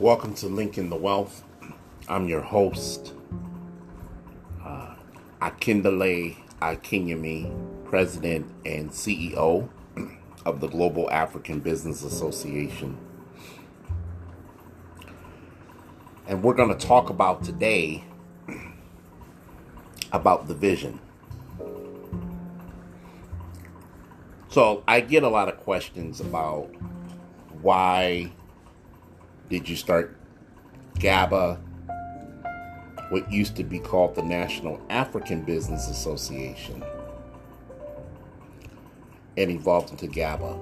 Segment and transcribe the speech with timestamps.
[0.00, 1.44] Welcome to Lincoln the Wealth.
[2.08, 3.12] I'm your host,
[4.64, 4.94] uh,
[5.42, 9.68] Akindele Akinyemi, President and CEO
[10.46, 12.96] of the Global African Business Association.
[16.26, 18.02] And we're going to talk about today
[20.12, 20.98] about the vision.
[24.48, 26.70] So I get a lot of questions about
[27.60, 28.32] why
[29.50, 30.16] did you start
[31.00, 31.60] GABA,
[33.08, 36.84] what used to be called the National African Business Association,
[39.36, 40.56] and evolved into GABA?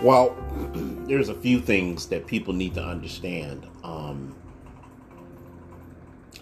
[0.00, 0.36] Well,
[1.08, 3.66] there's a few things that people need to understand.
[3.82, 4.36] Um,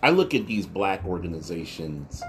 [0.02, 2.22] I look at these black organizations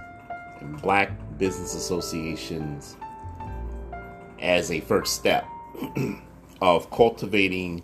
[0.62, 2.96] and black business associations
[4.40, 5.46] as a first step
[6.62, 7.84] of cultivating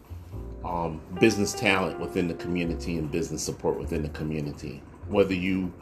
[0.63, 4.81] um, business talent within the community and business support within the community.
[5.07, 5.73] Whether you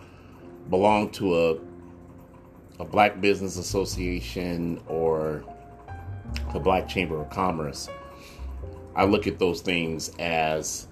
[0.69, 1.57] belong to a
[2.79, 5.43] a black business association or
[6.51, 7.87] the Black Chamber of Commerce,
[8.95, 10.87] I look at those things as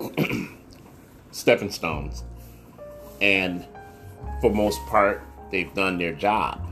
[1.30, 2.24] stepping stones.
[3.20, 3.66] And
[4.40, 6.66] for most part, they've done their job.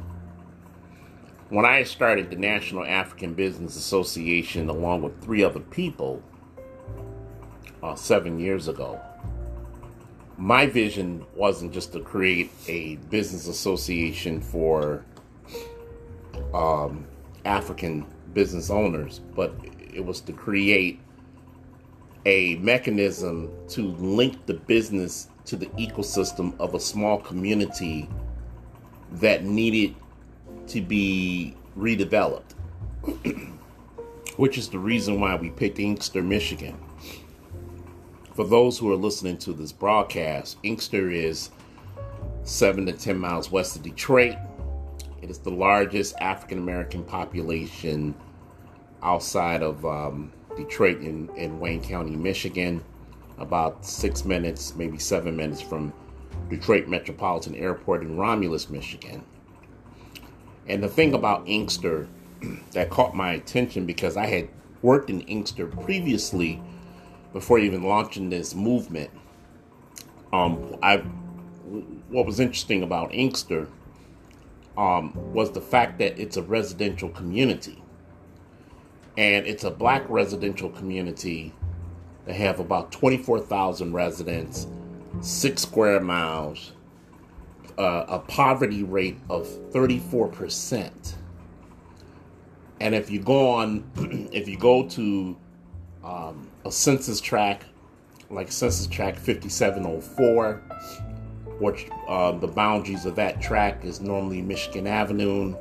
[1.51, 6.23] When I started the National African Business Association along with three other people
[7.85, 8.99] uh, seven years ago,
[10.39, 15.05] my vision wasn't just to create a business association for
[16.55, 17.07] um,
[17.45, 19.55] African business owners, but
[19.93, 20.99] it was to create
[22.25, 28.09] a mechanism to link the business to the ecosystem of a small community
[29.13, 29.95] that needed
[30.67, 32.55] to be redeveloped,
[34.37, 36.75] which is the reason why we picked Inkster, Michigan.
[38.35, 41.51] For those who are listening to this broadcast, Inkster is
[42.43, 44.37] seven to 10 miles west of Detroit.
[45.23, 48.13] It is the largest African American population
[49.05, 52.83] outside of um, Detroit in, in Wayne County, Michigan.
[53.39, 55.93] About six minutes, maybe seven minutes from
[56.51, 59.25] Detroit Metropolitan Airport in Romulus, Michigan.
[60.67, 62.09] And the thing about Inkster
[62.73, 64.49] that caught my attention because I had
[64.83, 66.61] worked in Inkster previously
[67.35, 69.11] before even launching this movement.
[70.33, 70.99] Um, I
[72.09, 73.69] what was interesting about Inkster
[74.79, 77.83] um, was the fact that it's a residential community,
[79.19, 81.53] and it's a black residential community.
[82.25, 84.67] They have about twenty four thousand residents,
[85.21, 86.73] six square miles,
[87.79, 91.15] uh, a poverty rate of 34%.
[92.81, 93.85] And if you go on,
[94.33, 95.37] if you go to
[96.03, 97.67] um, a census tract,
[98.31, 100.63] like Census Tract 5704,
[101.59, 105.57] which uh, the boundaries of that tract is normally Michigan Avenue,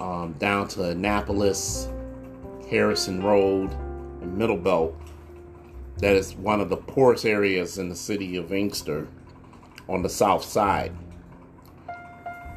[0.00, 1.88] um, down to Annapolis,
[2.68, 3.72] Harrison Road,
[4.22, 4.94] and Middlebelt.
[5.98, 9.06] That is one of the poorest areas in the city of Inkster
[9.88, 10.92] on the south side.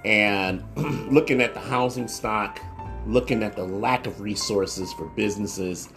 [0.05, 0.63] And
[1.11, 2.59] looking at the housing stock,
[3.05, 5.89] looking at the lack of resources for businesses,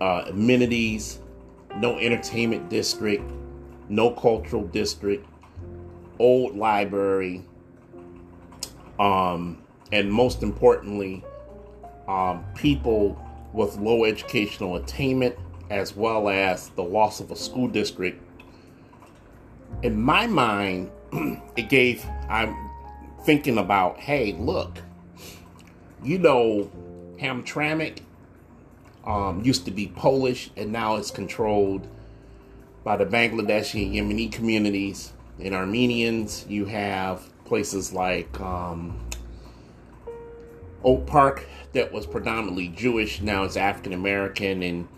[0.00, 1.20] uh, amenities,
[1.76, 3.30] no entertainment district,
[3.88, 5.26] no cultural district,
[6.18, 7.44] old library,
[8.98, 9.62] um,
[9.92, 11.24] and most importantly,
[12.06, 13.20] um, people
[13.52, 15.36] with low educational attainment,
[15.70, 18.22] as well as the loss of a school district.
[19.82, 20.90] In my mind,
[21.56, 22.56] it gave, I'm
[23.24, 24.78] thinking about, hey, look,
[26.02, 26.70] you know,
[27.20, 28.00] Hamtramck
[29.04, 31.86] um, used to be Polish and now it's controlled
[32.84, 35.12] by the Bangladeshi and Yemeni communities.
[35.38, 38.98] In Armenians, you have places like um,
[40.84, 44.88] Oak Park that was predominantly Jewish, now it's African American and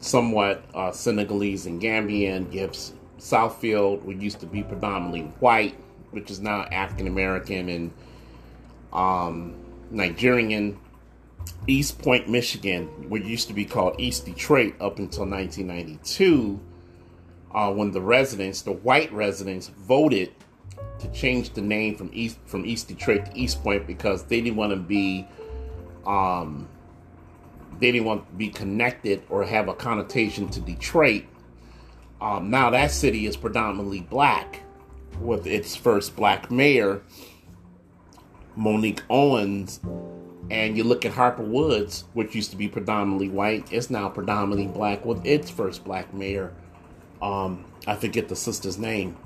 [0.00, 2.52] somewhat uh, Senegalese and Gambian.
[2.52, 2.76] You have
[3.18, 5.76] Southfield, which used to be predominantly white,
[6.10, 7.92] which is now African American and
[8.92, 9.54] um,
[9.90, 10.78] Nigerian.
[11.68, 16.60] Eastpointe, Michigan, what used to be called East Detroit up until 1992,
[17.52, 20.32] uh, when the residents, the white residents, voted
[21.00, 24.70] to change the name from East from East Detroit to Eastpointe because they didn't want
[24.70, 25.26] to be,
[26.06, 26.68] um,
[27.80, 31.24] they didn't want to be connected or have a connotation to Detroit.
[32.20, 34.62] Um, now that city is predominantly black,
[35.20, 37.02] with its first black mayor,
[38.54, 39.80] Monique Owens,
[40.50, 44.66] And you look at Harper Woods, which used to be predominantly white, it's now predominantly
[44.66, 46.52] black with its first black mayor.
[47.20, 49.16] Um, I forget the sister's name,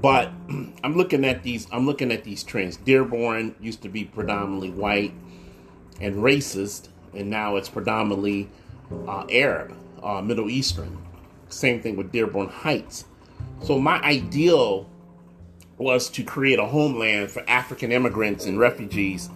[0.00, 0.30] but
[0.84, 1.66] I'm looking at these.
[1.72, 2.76] I'm looking at these trends.
[2.76, 5.12] Dearborn used to be predominantly white
[6.00, 8.48] and racist, and now it's predominantly
[9.08, 10.98] uh, Arab, uh, Middle Eastern.
[11.48, 13.04] Same thing with Dearborn Heights.
[13.62, 14.88] So my ideal
[15.76, 19.28] was to create a homeland for African immigrants and refugees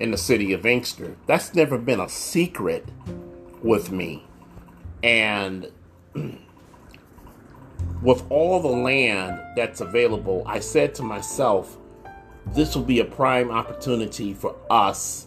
[0.00, 1.16] in the city of Inkster.
[1.26, 2.88] That's never been a secret
[3.62, 4.24] with me.
[5.02, 5.70] And
[8.02, 11.76] with all the land that's available, I said to myself,
[12.54, 15.26] this will be a prime opportunity for us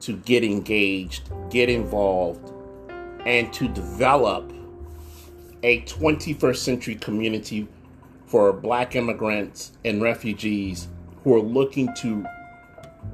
[0.00, 2.52] to get engaged, get involved,
[3.24, 4.52] and to develop
[5.62, 7.66] a 21st century community
[8.26, 10.88] for black immigrants and refugees
[11.22, 12.24] who are looking to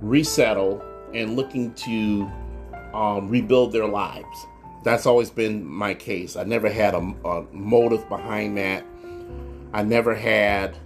[0.01, 0.83] resettle
[1.15, 2.31] and looking to
[2.93, 4.47] um, rebuild their lives.
[4.83, 6.37] That's always been my case.
[6.37, 8.85] I never had a, a motive behind that.
[9.73, 10.77] I never had,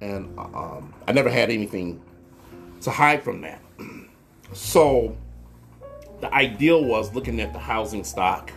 [0.00, 2.00] and um, I never had anything
[2.82, 3.60] to hide from that.
[4.54, 5.14] So,
[6.20, 8.50] the ideal was looking at the housing stock,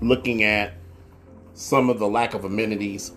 [0.00, 0.74] looking at
[1.54, 3.10] some of the lack of amenities.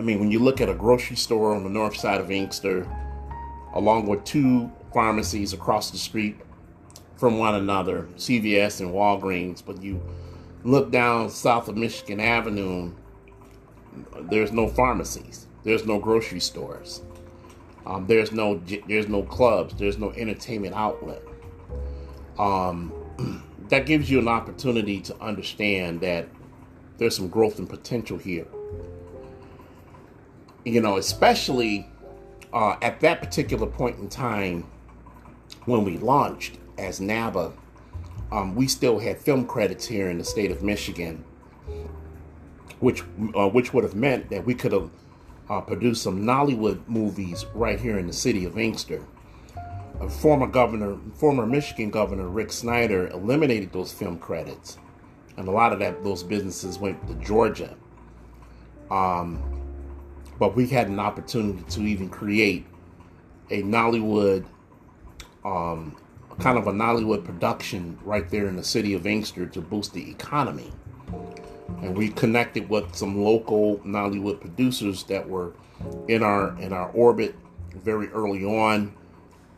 [0.00, 2.88] I mean, when you look at a grocery store on the north side of Inkster,
[3.74, 6.36] along with two pharmacies across the street
[7.16, 10.02] from one another, CVS and Walgreens, but you
[10.64, 12.92] look down south of Michigan Avenue,
[14.22, 17.02] there's no pharmacies, there's no grocery stores,
[17.86, 21.22] um, there's no there's no clubs, there's no entertainment outlet.
[22.38, 22.92] Um,
[23.68, 26.28] that gives you an opportunity to understand that
[26.98, 28.46] there's some growth and potential here.
[30.64, 31.88] You know, especially
[32.52, 34.66] uh, at that particular point in time
[35.64, 37.52] when we launched as NABA,
[38.30, 41.24] um, we still had film credits here in the state of Michigan,
[42.80, 43.02] which
[43.34, 44.90] uh, which would have meant that we could have
[45.50, 49.04] uh, produced some Nollywood movies right here in the city of Inkster.
[50.00, 54.78] A former governor, former Michigan governor Rick Snyder, eliminated those film credits,
[55.36, 57.76] and a lot of that those businesses went to Georgia.
[58.90, 59.61] Um,
[60.42, 62.66] but we had an opportunity to even create
[63.50, 64.44] a Nollywood,
[65.44, 65.96] um,
[66.40, 70.10] kind of a Nollywood production right there in the city of Inkster to boost the
[70.10, 70.72] economy.
[71.80, 75.52] And we connected with some local Nollywood producers that were
[76.08, 77.36] in our in our orbit
[77.76, 78.96] very early on,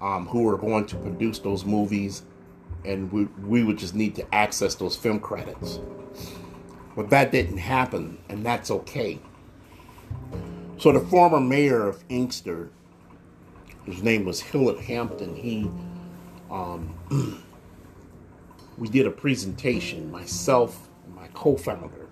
[0.03, 2.25] um, who were going to produce those movies,
[2.85, 5.81] and we we would just need to access those film credits.
[6.95, 9.19] But that didn't happen, and that's okay.
[10.77, 12.71] So the former mayor of Inkster,
[13.85, 15.71] his name was Hilliard Hampton, he,
[16.51, 16.95] um,
[18.79, 22.09] we did a presentation, myself and my co-founder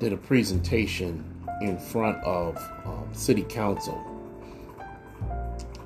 [0.00, 1.24] did a presentation
[1.60, 4.04] in front of um, city council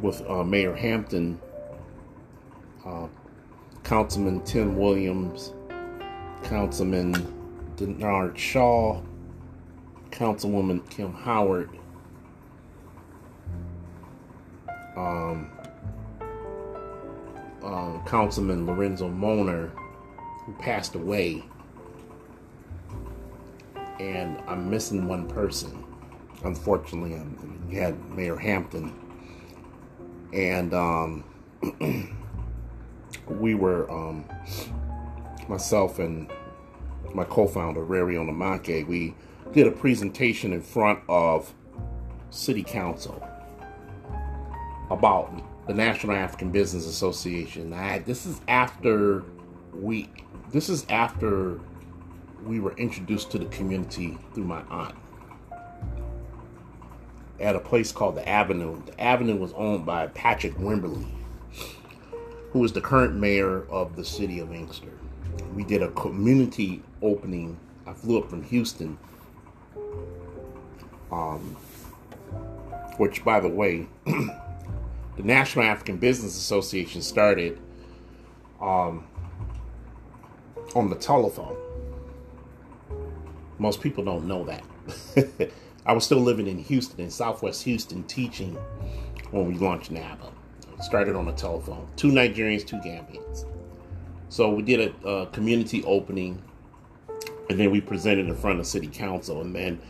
[0.00, 1.38] with uh, Mayor Hampton,
[2.87, 3.06] uh,
[3.84, 5.52] Councilman Tim Williams,
[6.42, 7.12] Councilman
[7.76, 9.02] Denard Shaw,
[10.16, 11.68] Councilwoman Kim Howard,
[14.96, 15.50] um,
[17.62, 19.70] uh, Councilman Lorenzo Moner,
[20.46, 21.44] who passed away,
[24.00, 25.85] and I'm missing one person.
[26.44, 28.99] Unfortunately, um, we had Mayor Hampton,
[30.32, 31.25] and um,
[33.28, 34.25] we were um,
[35.46, 36.32] myself and
[37.12, 38.87] my co-founder Rary Onamake.
[38.87, 39.14] We
[39.53, 41.53] did a presentation in front of
[42.31, 43.26] City Council
[44.91, 47.73] about the National African Business Association.
[47.73, 49.25] I, this is after
[49.73, 50.09] we
[50.53, 51.61] this is after
[52.45, 54.95] we were introduced to the community through my aunt
[57.41, 58.81] at a place called the Avenue.
[58.87, 61.07] The Avenue was owned by Patrick Wimberly,
[62.50, 64.93] who is the current mayor of the city of Inkster.
[65.55, 67.59] We did a community opening.
[67.87, 68.99] I flew up from Houston
[71.10, 71.56] um,
[72.98, 77.58] which, by the way, the National African Business Association started
[78.60, 79.06] um,
[80.75, 81.56] on the telephone.
[83.58, 85.50] Most people don't know that.
[85.86, 88.54] I was still living in Houston, in Southwest Houston, teaching
[89.30, 90.32] when we launched NABA.
[90.80, 91.88] Started on the telephone.
[91.96, 93.46] Two Nigerians, two Gambians.
[94.28, 96.42] So we did a, a community opening,
[97.48, 99.80] and then we presented in front of City Council, and then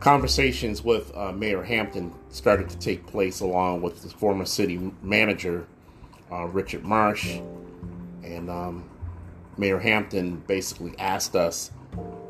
[0.00, 5.66] conversations with uh, Mayor Hampton started to take place along with the former city manager,
[6.30, 7.40] uh, Richard Marsh,
[8.22, 8.88] and um,
[9.56, 11.72] Mayor Hampton basically asked us,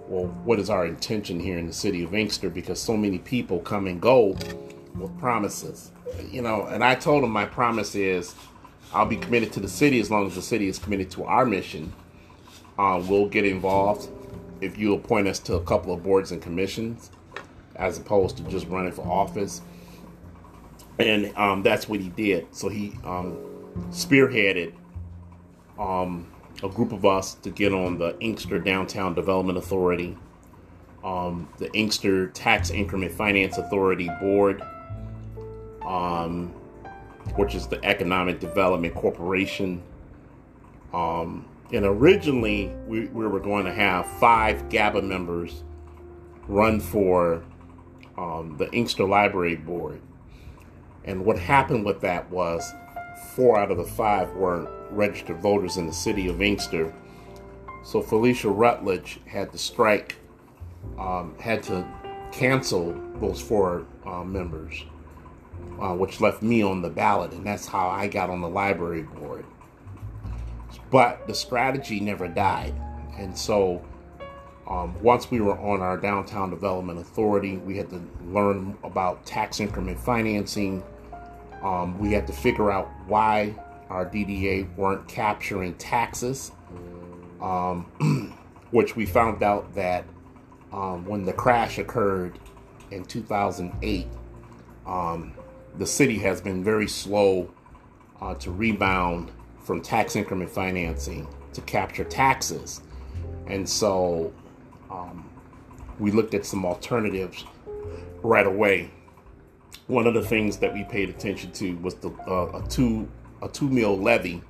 [0.09, 2.49] well, what is our intention here in the city of Inkster?
[2.49, 4.37] Because so many people come and go
[4.95, 5.93] with promises.
[6.31, 8.35] You know, and I told him my promise is
[8.95, 11.45] I'll be committed to the city as long as the city is committed to our
[11.45, 11.93] mission.
[12.79, 14.09] Uh, we'll get involved
[14.63, 17.11] if you appoint us to a couple of boards and commissions
[17.79, 19.63] as opposed to just running for office.
[20.99, 22.55] And um, that's what he did.
[22.55, 23.39] So he um,
[23.91, 24.73] spearheaded
[25.79, 26.27] um,
[26.63, 30.17] a group of us to get on the Inkster Downtown Development Authority,
[31.05, 34.61] um, the Inkster Tax Increment Finance Authority Board,
[35.87, 36.49] um,
[37.37, 39.81] which is the Economic Development Corporation.
[40.93, 45.63] Um, and originally, we, we were going to have five GABA members
[46.49, 47.45] run for
[48.19, 50.01] um, the Inkster Library Board.
[51.05, 52.75] And what happened with that was
[53.35, 56.93] four out of the five weren't registered voters in the city of Inkster.
[57.85, 60.17] So Felicia Rutledge had to strike,
[60.99, 61.87] um, had to
[62.33, 64.85] cancel those four uh, members,
[65.81, 69.03] uh, which left me on the ballot, and that's how I got on the library
[69.03, 69.47] board.
[70.91, 72.75] But the strategy never died,
[73.17, 73.83] and so
[74.69, 79.61] um, once we were on our downtown development authority, we had to learn about tax
[79.61, 80.83] increment financing.
[81.63, 83.55] Um, we had to figure out why
[83.89, 86.53] our DDA weren't capturing taxes,
[87.41, 88.37] um,
[88.71, 90.05] which we found out that
[90.71, 92.39] um, when the crash occurred
[92.91, 94.07] in 2008,
[94.87, 95.33] um,
[95.79, 97.51] the city has been very slow
[98.21, 99.31] uh, to rebound
[99.63, 102.83] from tax increment financing to capture taxes.
[103.47, 104.31] And so
[104.90, 105.28] um,
[105.99, 107.45] we looked at some alternatives
[108.23, 108.90] right away.
[109.87, 113.09] One of the things that we paid attention to was the uh, a two
[113.42, 114.42] a two mil levy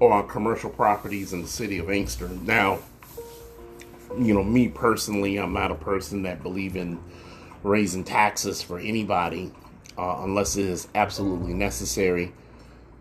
[0.00, 2.28] on commercial properties in the city of Inkster.
[2.28, 2.78] Now,
[4.16, 7.00] you know, me personally, I'm not a person that believe in
[7.62, 9.52] raising taxes for anybody
[9.96, 12.32] uh, unless it is absolutely necessary.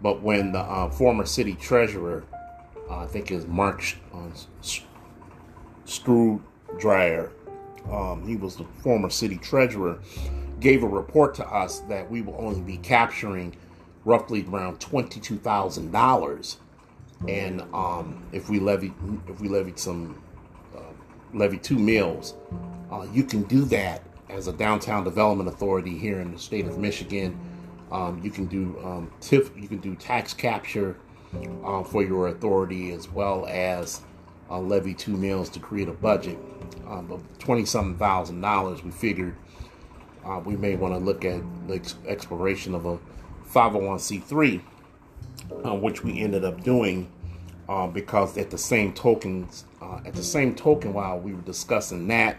[0.02, 2.24] But when the uh, former city treasurer,
[2.90, 3.84] uh, I think is Mark
[5.88, 7.32] Screwdryer,
[7.92, 10.00] um, he was the former city treasurer,
[10.60, 13.56] gave a report to us that we will only be capturing
[14.06, 16.58] roughly around twenty-two thousand dollars,
[17.28, 18.94] and um, if we levy
[19.28, 20.22] if we levy some
[20.76, 20.82] uh,
[21.34, 22.36] levy two mills,
[22.92, 26.78] uh, you can do that as a downtown development authority here in the state of
[26.78, 27.40] Michigan.
[27.92, 30.98] Um, you can do um, TIF, you can do tax capture
[31.64, 34.02] uh, for your authority as well as
[34.50, 36.38] uh, levy two mills to create a budget.
[36.88, 39.36] Um, of twenty something thousand dollars, we figured
[40.28, 43.00] uh, we may want to look at the ex- exploration of a
[43.50, 44.62] 501c3,
[45.66, 47.10] uh, which we ended up doing
[47.70, 49.48] uh, because at the same token,
[49.82, 52.38] uh, at the same token, while we were discussing that,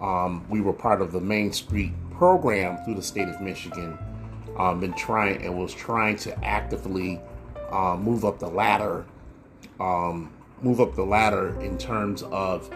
[0.00, 3.98] um, we were part of the Main Street program through the state of Michigan,
[4.56, 7.20] um, and trying and was trying to actively
[7.98, 9.04] move up the ladder,
[9.78, 12.70] um, move up the ladder in terms of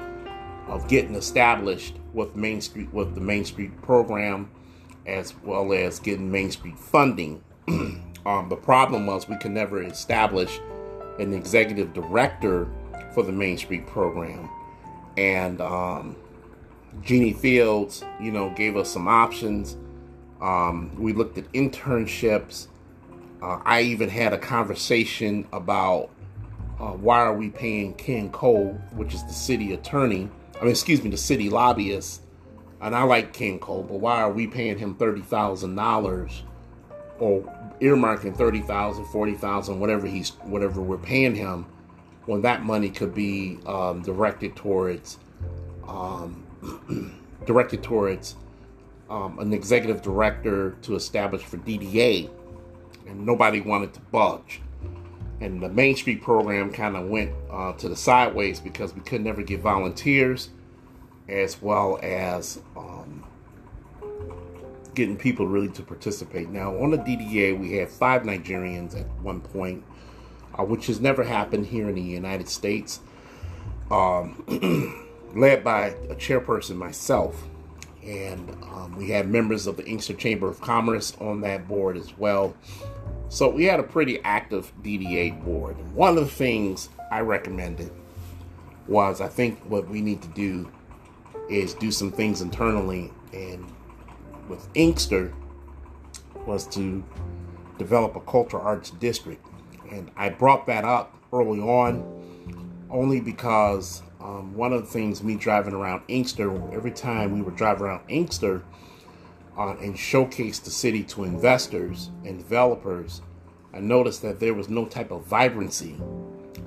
[0.68, 4.50] of getting established with Main Street with the Main Street program
[5.06, 7.42] as well as getting Main Street funding.
[7.68, 10.60] um, the problem was we could never establish
[11.18, 12.68] an executive director
[13.12, 14.48] for the Main Street program.
[15.16, 16.16] And um,
[17.02, 19.76] Jeannie Fields, you know, gave us some options.
[20.40, 22.68] Um, we looked at internships.
[23.42, 26.10] Uh, I even had a conversation about
[26.84, 31.02] uh, why are we paying Ken Cole, which is the city attorney, I mean, excuse
[31.02, 32.20] me, the city lobbyist,
[32.80, 36.42] and I like Ken Cole, but why are we paying him thirty thousand dollars
[37.18, 37.42] or
[37.80, 41.64] earmarking thirty thousand, forty thousand, whatever he's whatever we're paying him,
[42.26, 45.18] when that money could be um, directed towards
[45.88, 46.44] um,
[47.46, 48.36] directed towards
[49.08, 52.28] um, an executive director to establish for DDA,
[53.06, 54.60] and nobody wanted to budge.
[55.44, 59.20] And the Main Street program kind of went uh, to the sideways because we could
[59.20, 60.48] never get volunteers
[61.28, 63.24] as well as um,
[64.94, 66.48] getting people really to participate.
[66.48, 69.84] Now, on the DDA, we had five Nigerians at one point,
[70.58, 73.00] uh, which has never happened here in the United States,
[73.90, 74.42] um,
[75.34, 77.44] led by a chairperson, myself.
[78.02, 82.16] And um, we had members of the Inkster Chamber of Commerce on that board as
[82.16, 82.54] well.
[83.34, 85.76] So we had a pretty active DDA board.
[85.76, 87.90] And One of the things I recommended
[88.86, 90.70] was I think what we need to do
[91.50, 93.66] is do some things internally and
[94.48, 95.34] with Inkster
[96.46, 97.02] was to
[97.76, 99.44] develop a cultural arts district.
[99.90, 102.04] And I brought that up early on
[102.88, 107.50] only because um, one of the things me driving around Inkster, every time we were
[107.50, 108.62] driving around Inkster
[109.56, 113.22] uh, and showcase the city to investors and developers,
[113.72, 115.96] I noticed that there was no type of vibrancy,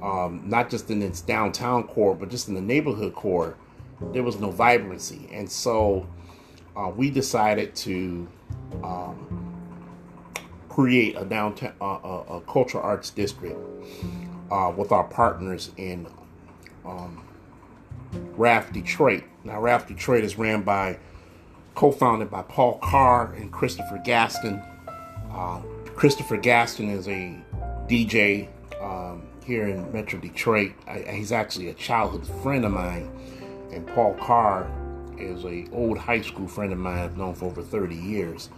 [0.02, 3.56] um, not just in its downtown core, but just in the neighborhood core.
[4.14, 5.28] There was no vibrancy.
[5.32, 6.08] And so
[6.76, 8.28] uh, we decided to
[8.84, 9.48] um,
[10.70, 13.58] create a downtown uh, a, a, cultural arts district
[14.52, 16.08] uh, with our partners in
[16.86, 17.24] um,
[18.36, 19.24] RAF Detroit.
[19.44, 21.00] Now, RAF Detroit is ran by,
[21.78, 24.60] co-founded by Paul Carr and Christopher Gaston.
[25.32, 25.62] Uh,
[25.96, 27.40] Christopher Gaston is a
[27.88, 28.48] DJ
[28.82, 30.72] um, here in Metro Detroit.
[30.88, 33.12] I, he's actually a childhood friend of mine,
[33.72, 34.68] and Paul Carr
[35.20, 38.50] is a old high school friend of mine I've known for over 30 years.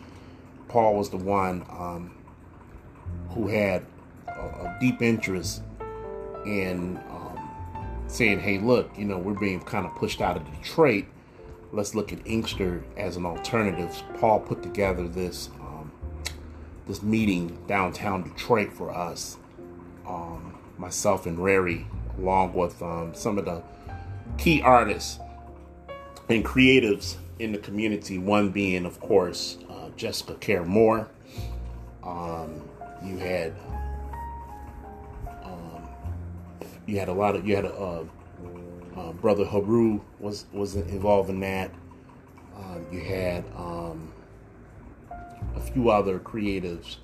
[0.69, 2.15] Paul was the one um,
[3.31, 3.85] who had
[4.29, 5.61] a, a, deep interest
[6.45, 7.49] in um,
[8.07, 11.03] saying, hey, look, you know, we're being kind of pushed out of Detroit.
[11.71, 14.01] Let's look at Inkster as an alternative.
[14.19, 15.91] Paul put together this um,
[16.87, 19.37] this meeting downtown Detroit for us,
[20.07, 21.85] um, myself and Rary,
[22.17, 23.61] along with um, some of the
[24.37, 25.19] key artists
[26.27, 28.17] and creatives in the community.
[28.17, 31.07] One being, of course, uh, Jessica Care Moore.
[32.03, 32.61] Um,
[33.05, 33.53] you had
[35.43, 35.87] um,
[36.87, 38.03] you had a lot of you had a uh,
[38.95, 41.71] uh, brother Haru was was involved in that.
[42.57, 44.11] Um, you had um,
[45.55, 46.97] a few other creatives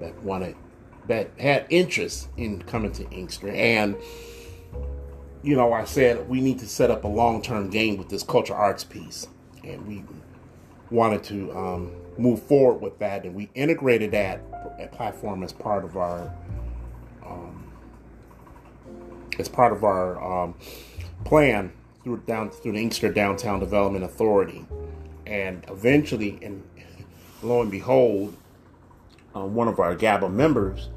[0.00, 0.56] that wanted
[1.08, 3.96] that had interest in coming to Inkster and
[5.42, 8.22] you know, I said we need to set up a long term game with this
[8.22, 9.26] culture arts piece.
[9.64, 10.04] And we
[10.90, 13.24] wanted to um, move forward with that.
[13.24, 16.32] And we integrated that, platform as part of our.
[17.24, 17.72] Um,
[19.38, 20.20] as part of our
[21.24, 24.66] plan through down through the Inkster Downtown Development Authority,
[25.26, 26.62] and eventually, and
[27.42, 28.36] lo and behold,
[29.34, 30.88] uh, one of our GABA members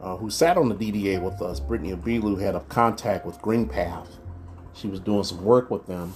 [0.00, 4.06] uh, who sat on the DDA with us, Brittany Abilu, had a contact with GreenPath.
[4.74, 6.12] She was doing some work with them,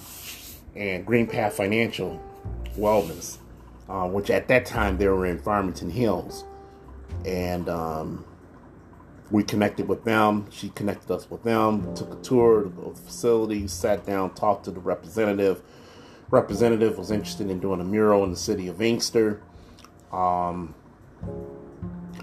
[0.75, 2.21] and GreenPath Financial
[2.77, 3.37] Wellness,
[3.87, 6.45] uh, which at that time they were in Farmington Hills,
[7.25, 8.25] and um,
[9.31, 10.47] we connected with them.
[10.49, 11.93] She connected us with them.
[11.95, 15.61] Took a tour of the facility, sat down, talked to the representative.
[16.31, 19.41] Representative was interested in doing a mural in the city of Inkster.
[20.11, 20.73] Um,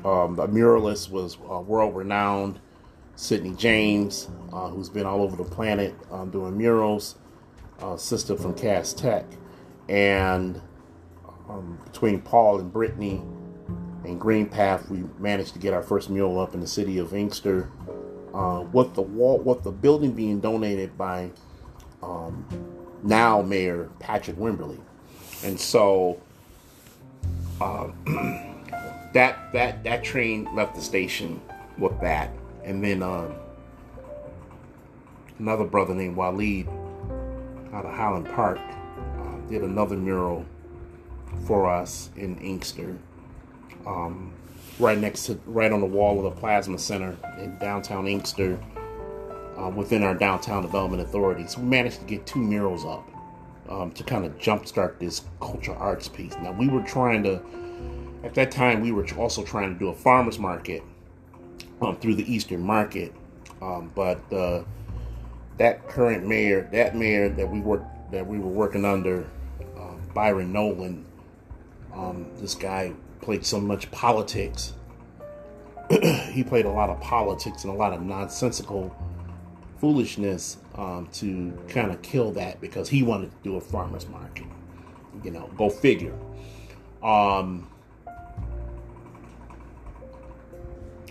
[0.05, 2.61] um, the muralist was uh, world renowned
[3.15, 7.17] Sydney James, uh, who's been all over the planet um, doing murals,
[7.81, 9.25] uh, sister from Cass Tech.
[9.89, 10.61] And
[11.49, 13.23] um, between Paul and Brittany
[14.07, 17.69] and GreenPath, we managed to get our first mural up in the city of Inkster.
[18.33, 21.31] Uh, with the wall, with the building being donated by
[22.03, 22.47] um,
[23.03, 24.79] now Mayor Patrick Wimberly,
[25.43, 26.21] and so
[27.61, 27.89] uh,
[29.15, 31.41] that that that train left the station
[31.79, 32.31] with that,
[32.63, 33.35] and then um,
[35.39, 36.69] another brother named Waleed
[37.73, 40.45] out of Highland Park uh, did another mural
[41.47, 42.99] for us in Inkster,
[43.87, 44.33] um,
[44.79, 48.59] right next to right on the wall of the Plasma Center in downtown Inkster.
[49.57, 53.09] Uh, within our downtown development authority, so we managed to get two murals up
[53.71, 56.37] um, to kind of jumpstart this cultural arts piece.
[56.43, 57.41] Now we were trying to
[58.27, 60.83] at that time, we were also trying to do a farmers market
[61.81, 63.15] um, through the Eastern Market,
[63.63, 64.65] um, but uh,
[65.59, 69.29] that current mayor, that mayor that we worked that we were working under,
[69.77, 71.05] uh, Byron Nolan,
[71.95, 72.93] um, this guy
[73.27, 74.73] played so much politics.
[76.31, 78.95] he played a lot of politics and a lot of nonsensical
[79.81, 84.47] foolishness um, to kind of kill that because he wanted to do a farmers market.
[85.25, 86.15] You know, go figure.
[87.03, 87.69] Um,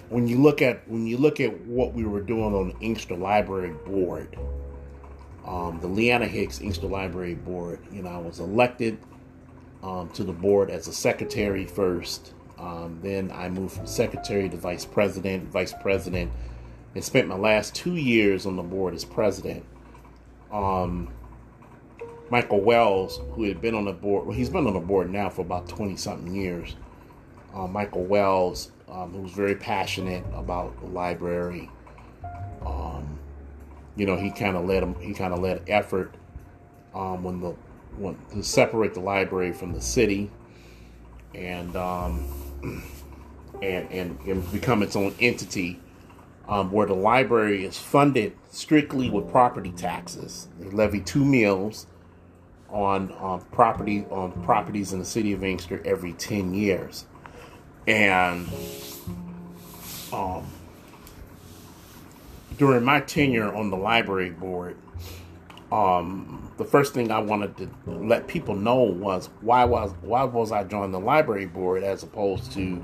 [0.07, 3.17] when you look at when you look at what we were doing on the Inkster
[3.17, 4.39] Library Board,
[5.45, 8.99] um, the Leanna Hicks Inkster Library Board, you know, I was elected
[9.85, 12.33] um, to the board as a secretary first.
[12.57, 16.31] Um, then I moved from secretary to vice president, vice president,
[16.95, 19.63] and spent my last two years on the board as president.
[20.51, 21.13] Um,
[22.31, 25.29] Michael Wells, who had been on the board, well, he's been on the board now
[25.29, 26.75] for about 20 something years.
[27.53, 31.69] Uh, Michael Wells um, who was very passionate about the library.
[32.65, 33.19] Um,
[33.95, 34.95] you know, he kind of led him.
[34.99, 36.13] He kind of led effort
[36.93, 37.55] um, when the
[37.97, 40.31] when to separate the library from the city,
[41.33, 42.25] and um,
[43.61, 45.79] and, and, become its own entity
[46.47, 50.47] um, where the library is funded strictly with property taxes.
[50.59, 51.87] They levy two mills
[52.69, 57.05] on property on properties in the city of Inkster every ten years,
[57.87, 58.47] and
[60.11, 60.45] um,
[62.57, 64.77] during my tenure on the library board,
[65.71, 70.51] um, the first thing I wanted to let people know was why was why was
[70.51, 72.81] I joining the library board as opposed to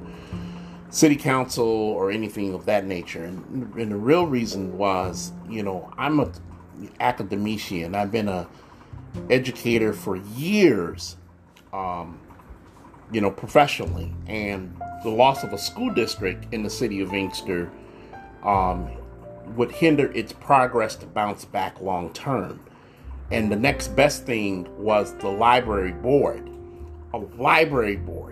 [0.92, 3.24] city council or anything of that nature.
[3.24, 6.32] And, and the real reason was, you know, I'm a
[7.00, 7.96] academician.
[7.96, 8.48] I've been a
[9.30, 11.18] educator for years,
[11.74, 12.20] um,
[13.12, 17.72] you know, professionally, and the loss of a school district in the city of Inkster
[18.44, 18.90] um,
[19.56, 22.60] would hinder its progress to bounce back long term.
[23.32, 26.50] And the next best thing was the library board,
[27.14, 28.32] a library board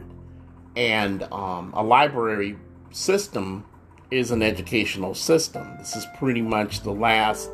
[0.75, 2.57] and um, a library
[2.91, 3.65] system
[4.11, 5.75] is an educational system.
[5.77, 7.49] This is pretty much the last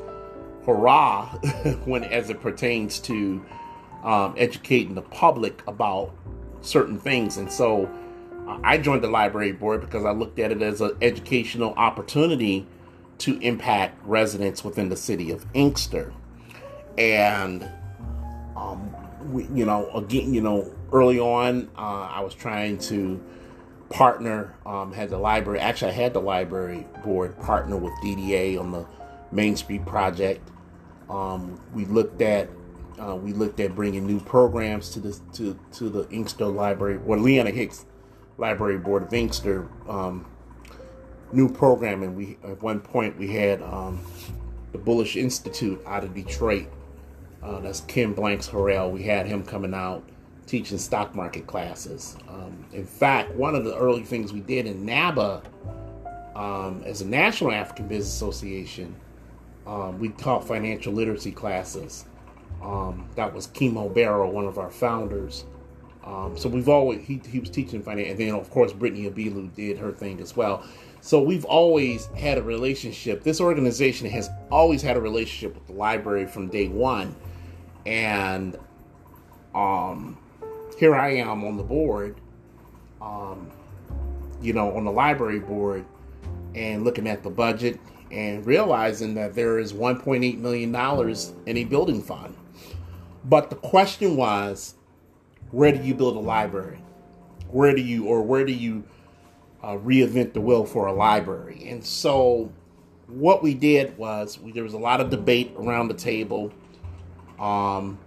[0.65, 1.25] hurrah
[1.85, 3.43] when, as it pertains to
[4.03, 6.11] um, educating the public about
[6.61, 7.37] certain things.
[7.37, 7.89] And so,
[8.47, 12.67] uh, I joined the library board because I looked at it as an educational opportunity
[13.19, 16.13] to impact residents within the city of Inkster.
[16.97, 17.69] And
[18.55, 18.93] um,
[19.31, 23.21] we, you know, again, you know, early on, uh, I was trying to
[23.89, 28.71] partner, um, had the library, actually, I had the library board partner with DDA on
[28.71, 28.85] the
[29.31, 30.49] Main Street project.
[31.09, 32.49] Um, we looked at
[32.97, 37.19] uh, we looked at bringing new programs to the to to the Inkster Library or
[37.19, 37.85] Leanna Hicks
[38.37, 39.67] Library Board of Inkster.
[39.87, 40.25] Um,
[41.31, 42.15] new programming.
[42.15, 43.99] We at one point we had um,
[44.71, 46.67] the Bullish Institute out of Detroit
[47.45, 48.91] uh, that's Ken Blanks Harrell.
[48.91, 50.03] We had him coming out
[50.47, 52.17] teaching stock market classes.
[52.27, 55.43] Um, in fact, one of the early things we did in NABA
[56.35, 58.95] um, as a National African Business Association,
[59.67, 62.05] um, we taught financial literacy classes.
[62.63, 65.45] Um, that was Kimo Barrow, one of our founders.
[66.03, 69.53] Um, so we've always he, he was teaching finance, and then of course Brittany Abilu
[69.55, 70.63] did her thing as well.
[71.01, 73.23] So we've always had a relationship.
[73.23, 77.15] This organization has always had a relationship with the library from day one
[77.85, 78.57] and
[79.53, 80.17] um,
[80.77, 82.19] here I am on the board,
[83.01, 83.51] um,
[84.41, 85.85] you know, on the library board,
[86.53, 87.79] and looking at the budget
[88.11, 92.35] and realizing that there is 1.8 million dollars in a building fund.
[93.23, 94.75] But the question was,
[95.51, 96.79] where do you build a library?
[97.49, 98.83] Where do you, or where do you
[99.63, 101.67] uh, reinvent the wheel for a library?
[101.67, 102.51] And so,
[103.07, 106.51] what we did was we, there was a lot of debate around the table
[107.39, 107.97] um,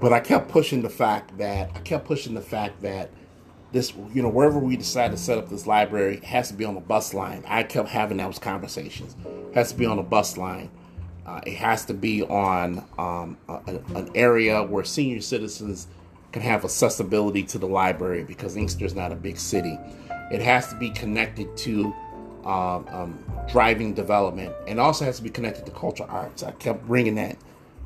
[0.00, 3.10] but I kept pushing the fact that I kept pushing the fact that
[3.72, 6.76] this, you know, wherever we decide to set up this library has to be on
[6.76, 7.44] a bus line.
[7.46, 9.16] I kept having those conversations.
[9.24, 10.70] It has to be on a bus line.
[11.26, 15.88] Uh, it has to be on um, a, an area where senior citizens
[16.32, 19.78] can have accessibility to the library because Inkster is not a big city.
[20.30, 21.94] It has to be connected to
[22.46, 26.44] um, um, driving development, and also has to be connected to cultural arts.
[26.44, 27.36] I kept bringing that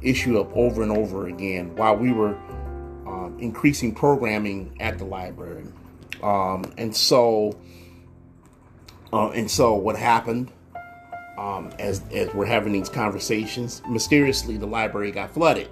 [0.02, 2.34] issue up over and over again while we were
[3.06, 5.64] um, increasing programming at the library.
[6.22, 7.58] Um, and so,
[9.14, 10.52] uh, and so, what happened
[11.38, 13.80] um, as as we're having these conversations?
[13.88, 15.70] Mysteriously, the library got flooded,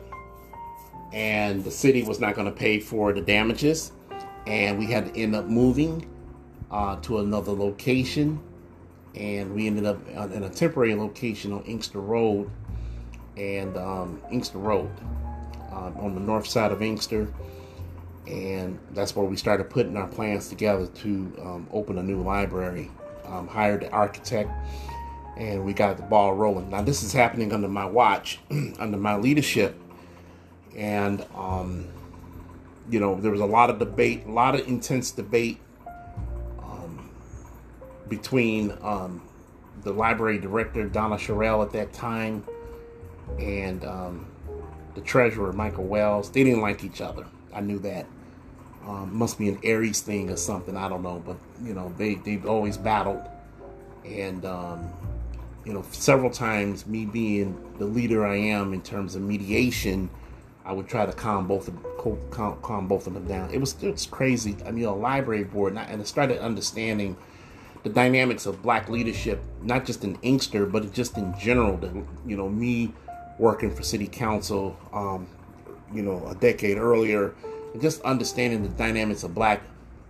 [1.13, 3.93] and the city was not going to pay for the damages,
[4.47, 6.09] and we had to end up moving
[6.71, 8.41] uh, to another location
[9.15, 9.99] and we ended up
[10.33, 12.51] in a temporary location on Inkster Road
[13.37, 14.91] and um, Inkster Road
[15.73, 17.33] um, on the north side of Inkster.
[18.27, 21.09] And that's where we started putting our plans together to
[21.41, 22.91] um, open a new library.
[23.25, 24.51] Um, hired the architect,
[25.37, 26.71] and we got the ball rolling.
[26.71, 28.39] Now this is happening under my watch,
[28.79, 29.79] under my leadership,
[30.75, 31.89] and um,
[32.91, 35.59] you know there was a lot of debate, a lot of intense debate
[38.09, 39.23] between um,
[39.83, 42.45] the library director Donna Sherrill at that time
[43.39, 44.27] and um,
[44.95, 46.31] the treasurer Michael Wells.
[46.31, 47.27] They didn't like each other.
[47.55, 48.07] I knew that.
[48.87, 50.77] Um, must be an Aries thing or something.
[50.77, 53.23] I don't know, but you know they they've always battled,
[54.05, 54.91] and um,
[55.65, 60.09] you know several times me being the leader I am in terms of mediation.
[60.65, 63.51] I would try to calm both of, calm, calm both of them down.
[63.51, 64.57] It was it's crazy.
[64.65, 67.17] I mean, a library board, and I, and I started understanding
[67.83, 71.77] the dynamics of black leadership, not just in Inkster, but just in general.
[71.77, 71.93] That
[72.27, 72.93] you know, me
[73.39, 75.29] working for city council, um,
[75.93, 77.35] you know, a decade earlier,
[77.73, 79.63] and just understanding the dynamics of black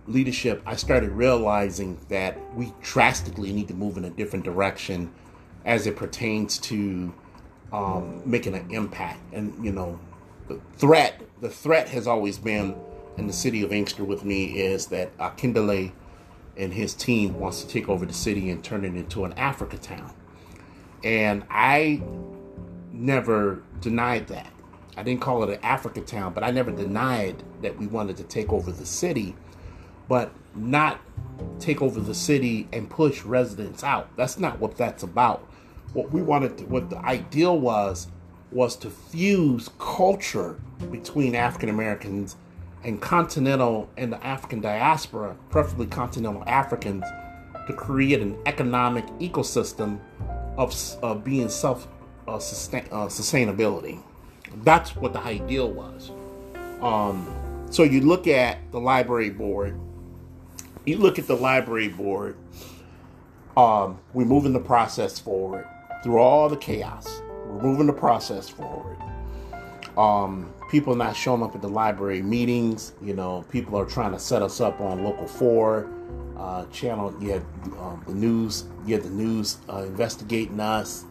[0.07, 5.11] leadership, I started realizing that we drastically need to move in a different direction
[5.65, 7.13] as it pertains to
[7.71, 9.21] um, making an impact.
[9.33, 9.99] And you know,
[10.47, 12.75] the threat, the threat has always been
[13.17, 15.91] in the city of Inkster with me is that Akindele
[16.59, 19.77] and his team wants to take over the city and turn it into an Africa
[19.77, 20.13] town.
[21.03, 22.01] And I
[22.91, 24.51] never denied that.
[24.97, 28.23] I didn't call it an Africa town, but I never denied that we wanted to
[28.23, 29.35] take over the city,
[30.09, 30.99] but not
[31.59, 34.09] take over the city and push residents out.
[34.17, 35.47] That's not what that's about.
[35.93, 38.07] What we wanted, to, what the ideal was,
[38.51, 40.59] was to fuse culture
[40.91, 42.35] between African Americans
[42.83, 47.03] and continental and the African diaspora, preferably continental Africans,
[47.67, 49.99] to create an economic ecosystem
[50.57, 51.87] of, of being self
[52.27, 54.01] uh, sustain, uh, sustainability.
[54.63, 56.11] That's what the ideal was.
[56.81, 59.79] Um, so you look at the library board.
[60.85, 62.35] You look at the library board.
[63.55, 65.67] Um, we're moving the process forward
[66.03, 67.21] through all the chaos.
[67.45, 68.97] We're moving the process forward.
[69.97, 72.93] Um, people not showing up at the library meetings.
[73.01, 75.89] You know, people are trying to set us up on local four
[76.37, 77.13] uh, channel.
[77.19, 77.41] You had
[77.79, 78.65] um, the news.
[78.85, 81.05] You had the news uh, investigating us.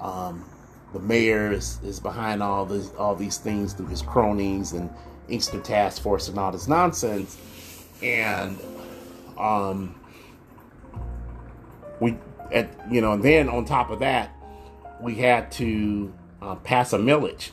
[0.00, 0.44] Um,
[0.92, 4.90] the mayor is, is behind all this, all these things through his cronies and
[5.28, 7.38] Inkster Task Force and all this nonsense.
[8.02, 8.58] And
[9.38, 9.98] um,
[12.00, 12.16] we,
[12.50, 14.34] at, you know, and then on top of that,
[15.00, 17.50] we had to uh, pass a millage.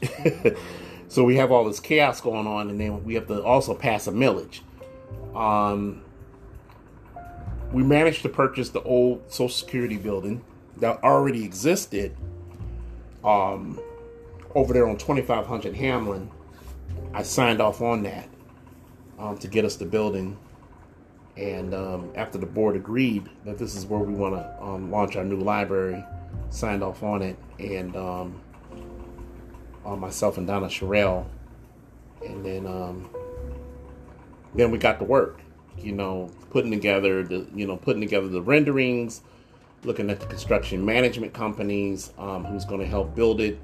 [1.10, 4.08] so we have all this chaos going on, and then we have to also pass
[4.08, 4.62] a millage.
[5.36, 6.04] Um,
[7.74, 10.44] we managed to purchase the old Social Security building
[10.78, 12.16] that already existed
[13.24, 13.80] um,
[14.54, 16.30] over there on 2500 Hamlin.
[17.14, 18.30] I signed off on that
[19.18, 20.38] um, to get us the building.
[21.38, 25.16] And um, after the board agreed that this is where we want to um, launch
[25.16, 26.04] our new library,
[26.50, 28.42] signed off on it, and um,
[29.86, 31.28] uh, myself and Donna Sherrill,
[32.26, 33.10] and then um,
[34.56, 35.42] then we got to work.
[35.78, 39.22] You know, putting together the you know putting together the renderings,
[39.84, 43.60] looking at the construction management companies um, who's going to help build it,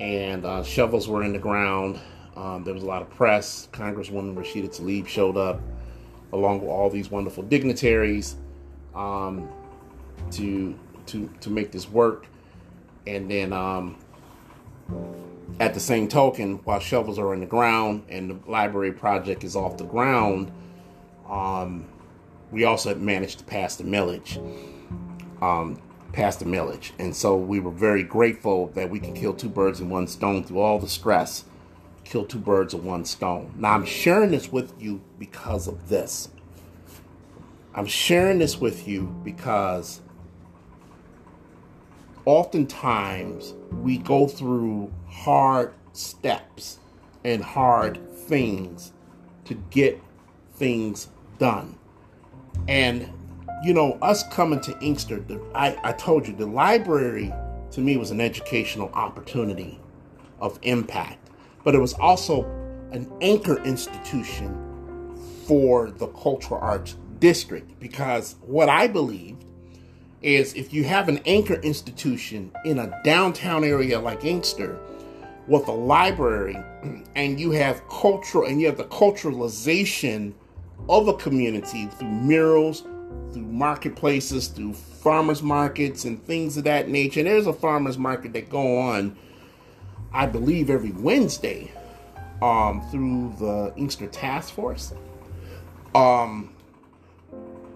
[0.00, 1.98] and uh, shovels were in the ground.
[2.36, 3.68] Um, there was a lot of press.
[3.72, 5.60] Congresswoman Rashida Tlaib showed up
[6.32, 8.36] along with all these wonderful dignitaries
[8.94, 9.48] um,
[10.30, 12.26] to to to make this work.
[13.06, 13.96] And then um,
[15.60, 19.56] at the same token, while shovels are in the ground and the library project is
[19.56, 20.50] off the ground,
[21.28, 21.86] um,
[22.50, 24.38] we also managed to pass the millage.
[25.40, 25.80] Um,
[26.12, 26.92] pass the millage.
[26.98, 30.44] And so we were very grateful that we could kill two birds in one stone
[30.44, 31.44] through all the stress.
[32.04, 33.54] Kill two birds with one stone.
[33.56, 36.28] Now I'm sharing this with you because of this.
[37.74, 40.02] I'm sharing this with you because
[42.24, 46.78] oftentimes we go through hard steps
[47.24, 48.92] and hard things
[49.44, 50.00] to get
[50.54, 51.08] things
[51.38, 51.76] done.
[52.68, 53.08] And,
[53.64, 57.32] you know, us coming to Inkster, the, I, I told you, the library
[57.72, 59.80] to me was an educational opportunity
[60.40, 61.30] of impact,
[61.64, 62.44] but it was also
[62.92, 69.41] an anchor institution for the cultural arts district because what I believed
[70.22, 74.78] is if you have an anchor institution in a downtown area like Inkster
[75.46, 76.56] with a library
[77.14, 80.32] and you have cultural and you have the culturalization
[80.88, 82.82] of a community through murals,
[83.32, 87.20] through marketplaces, through farmers markets and things of that nature.
[87.20, 89.16] And there's a farmers market that go on,
[90.12, 91.70] I believe, every Wednesday
[92.40, 94.92] um, through the Inkster Task Force.
[95.94, 96.51] Um,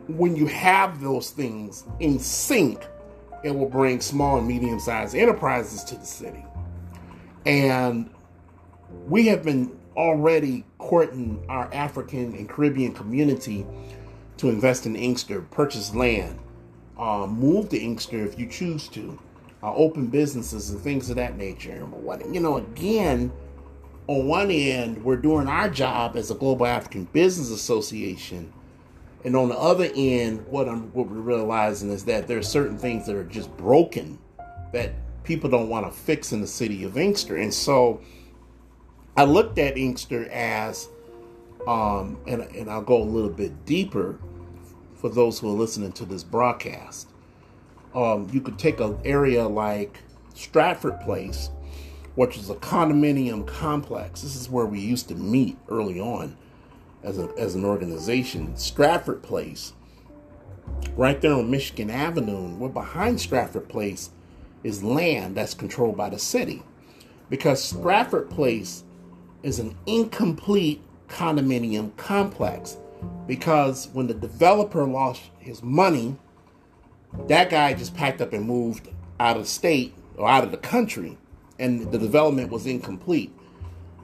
[0.09, 2.85] when you have those things in sync,
[3.43, 6.45] it will bring small and medium sized enterprises to the city.
[7.45, 8.11] And
[9.07, 13.67] we have been already courting our African and Caribbean community
[14.39, 16.39] to invest in Inkster, purchase land,
[16.99, 19.19] uh, move to Inkster if you choose to,
[19.63, 21.89] uh, open businesses and things of that nature.
[22.31, 23.33] You know, again,
[24.07, 28.53] on one end, we're doing our job as a Global African Business Association
[29.25, 32.79] and on the other end, what I'm what we're realizing is that there are certain
[32.79, 34.19] things that are just broken
[34.73, 34.93] that
[35.25, 37.37] people don't want to fix in the city of Inkster.
[37.37, 38.01] And so
[39.17, 40.89] I looked at Inkster as
[41.67, 44.19] um, and, and I'll go a little bit deeper
[44.95, 47.09] for those who are listening to this broadcast.
[47.95, 49.99] Um, you could take an area like
[50.35, 51.51] Stratford Place,
[52.15, 54.23] which is a condominium complex.
[54.23, 56.37] This is where we used to meet early on
[57.07, 58.55] as, a, as an organization.
[58.57, 59.73] Stratford Place,
[60.97, 64.11] right there on Michigan Avenue, we're behind Stratford Place
[64.65, 66.63] is land that's controlled by the city.
[67.31, 68.83] Because Stratford Place
[69.43, 72.77] is an incomplete condominium complex.
[73.29, 76.17] Because when the developer lost his money,
[77.29, 78.89] that guy just packed up and moved
[79.21, 81.17] out of state or out of the country,
[81.59, 83.33] and the development was incomplete.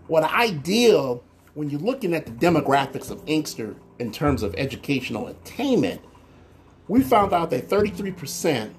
[0.06, 6.00] What ideal when you're looking at the demographics of Inkster in terms of educational attainment,
[6.88, 8.72] we found out that 33%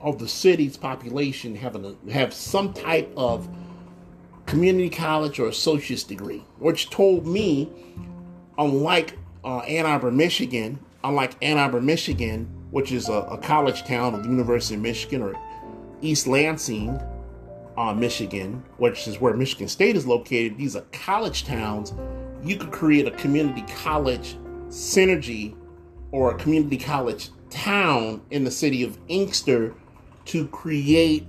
[0.00, 3.48] of the city's population have, an, have some type of
[4.46, 7.68] community college or associate's degree, which told me,
[8.58, 14.14] unlike uh, Ann Arbor, Michigan, unlike Ann Arbor, Michigan, which is a, a college town
[14.14, 15.34] of the University of Michigan, or
[16.00, 17.00] East Lansing,
[17.76, 21.92] uh, Michigan, which is where Michigan State is located, these are college towns.
[22.42, 24.36] You could create a community college
[24.68, 25.54] synergy
[26.12, 29.74] or a community college town in the city of Inkster
[30.26, 31.26] to create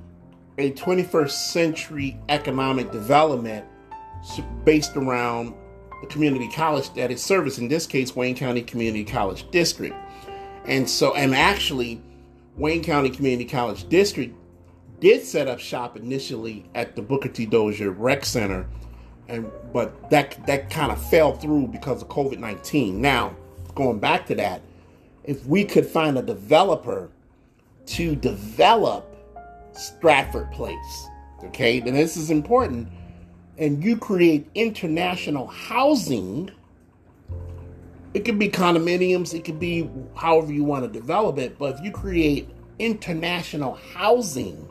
[0.57, 3.65] a 21st century economic development
[4.63, 5.55] based around
[6.01, 9.95] the community college that it serves, in this case, Wayne County Community College District.
[10.65, 12.01] And so, and actually,
[12.57, 14.35] Wayne County Community College District
[14.99, 17.45] did set up shop initially at the Booker T.
[17.45, 18.67] Dozier Rec Center,
[19.31, 23.01] and but that that kind of fell through because of COVID nineteen.
[23.01, 23.35] Now,
[23.75, 24.61] going back to that,
[25.23, 27.09] if we could find a developer
[27.87, 29.15] to develop
[29.73, 31.07] Stratford Place,
[31.45, 32.89] okay, then this is important,
[33.57, 36.51] and you create international housing.
[38.13, 41.81] It could be condominiums, it could be however you want to develop it, but if
[41.81, 44.67] you create international housing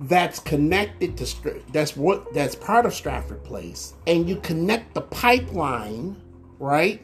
[0.00, 6.20] that's connected to that's what that's part of Stratford Place, and you connect the pipeline,
[6.58, 7.02] right,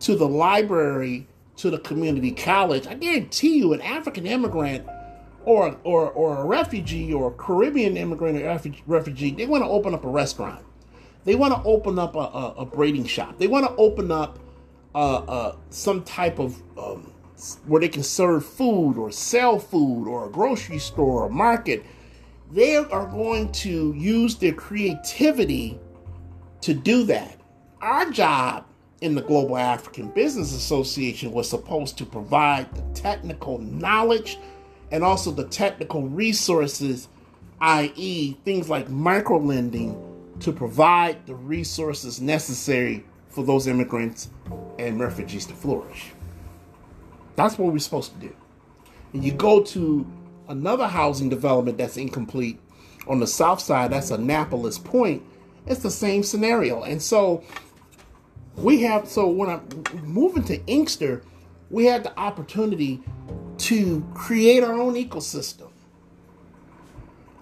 [0.00, 2.86] to the library, to the community college.
[2.86, 4.86] I guarantee you, an African immigrant
[5.44, 9.94] or or or a refugee or a Caribbean immigrant or refugee, they want to open
[9.94, 10.64] up a restaurant.
[11.24, 13.38] They want to open up a, a, a, braiding shop.
[13.38, 14.40] They want to open up
[14.92, 17.12] uh, uh, some type of um,
[17.66, 21.84] where they can serve food or sell food or a grocery store or market,
[22.50, 25.78] they are going to use their creativity
[26.60, 27.38] to do that.
[27.80, 28.66] Our job
[29.00, 34.38] in the Global African Business Association was supposed to provide the technical knowledge
[34.92, 37.08] and also the technical resources,
[37.60, 39.98] i.e., things like microlending,
[40.40, 44.28] to provide the resources necessary for those immigrants
[44.78, 46.12] and refugees to flourish.
[47.36, 48.34] That's what we're supposed to do.
[49.12, 50.06] And you go to
[50.48, 52.60] another housing development that's incomplete
[53.06, 55.22] on the south side, that's Annapolis Point,
[55.66, 56.82] it's the same scenario.
[56.82, 57.42] And so
[58.56, 59.66] we have, so when I'm
[60.04, 61.22] moving to Inkster,
[61.70, 63.02] we had the opportunity
[63.58, 65.70] to create our own ecosystem,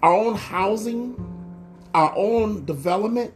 [0.01, 1.15] our own housing,
[1.93, 3.33] our own development.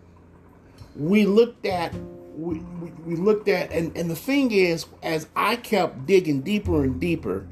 [0.96, 1.94] We looked at
[2.38, 2.60] we,
[3.06, 7.48] we, looked at, and, and the thing is, as I kept digging deeper and deeper,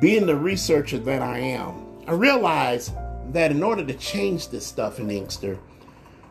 [0.00, 2.92] being the researcher that I am, I realized
[3.32, 5.58] that in order to change this stuff in Inkster,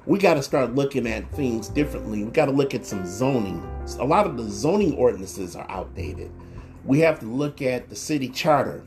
[0.06, 2.24] we got to start looking at things differently.
[2.24, 3.62] We got to look at some zoning.
[4.00, 6.32] A lot of the zoning ordinances are outdated.
[6.86, 8.84] We have to look at the city charter.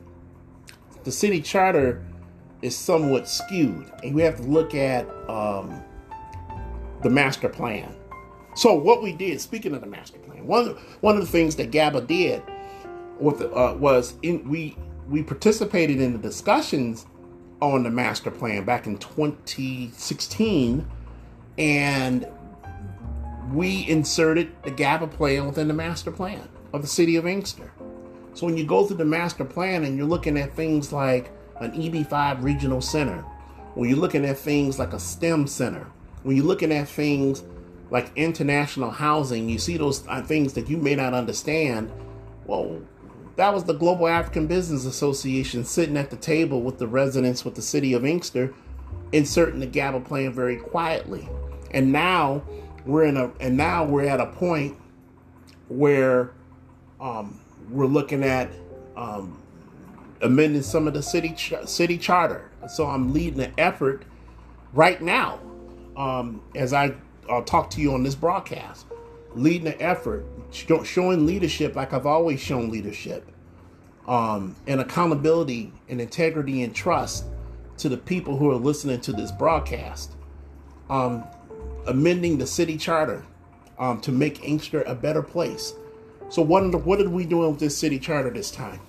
[1.04, 2.02] The city charter
[2.62, 5.82] is somewhat skewed, and we have to look at um,
[7.02, 7.94] the master plan.
[8.54, 11.28] So what we did, speaking of the master plan, one of the, one of the
[11.28, 12.42] things that GABA did
[13.18, 14.76] with uh, was in, we
[15.08, 17.06] we participated in the discussions
[17.60, 20.86] on the master plan back in 2016,
[21.58, 22.26] and
[23.52, 27.72] we inserted the GABA plan within the master plan of the city of Inkster.
[28.34, 31.72] So when you go through the master plan and you're looking at things like an
[31.72, 33.24] EB5 regional center,
[33.74, 35.86] when you're looking at things like a STEM center,
[36.22, 37.44] when you're looking at things
[37.92, 41.92] like international housing, you see those uh, things that you may not understand.
[42.46, 42.80] Well,
[43.36, 47.54] that was the Global African Business Association sitting at the table with the residents with
[47.54, 48.54] the city of Inkster,
[49.12, 51.28] inserting the GABA plan very quietly.
[51.72, 52.42] And now
[52.86, 54.74] we're in a and now we're at a point
[55.68, 56.32] where
[56.98, 57.38] um,
[57.68, 58.48] we're looking at
[58.96, 59.38] um,
[60.22, 62.50] amending some of the city ch- city charter.
[62.70, 64.04] So I'm leading an effort
[64.72, 65.40] right now
[65.94, 66.94] um, as I
[67.32, 68.86] I'll talk to you on this broadcast.
[69.34, 73.26] Leading the effort, showing leadership like I've always shown leadership,
[74.06, 77.24] um, and accountability and integrity and trust
[77.78, 80.12] to the people who are listening to this broadcast.
[80.90, 81.24] Um,
[81.86, 83.24] amending the city charter,
[83.78, 85.74] um, to make Inkster a better place.
[86.28, 88.80] So what what are we doing with this city charter this time?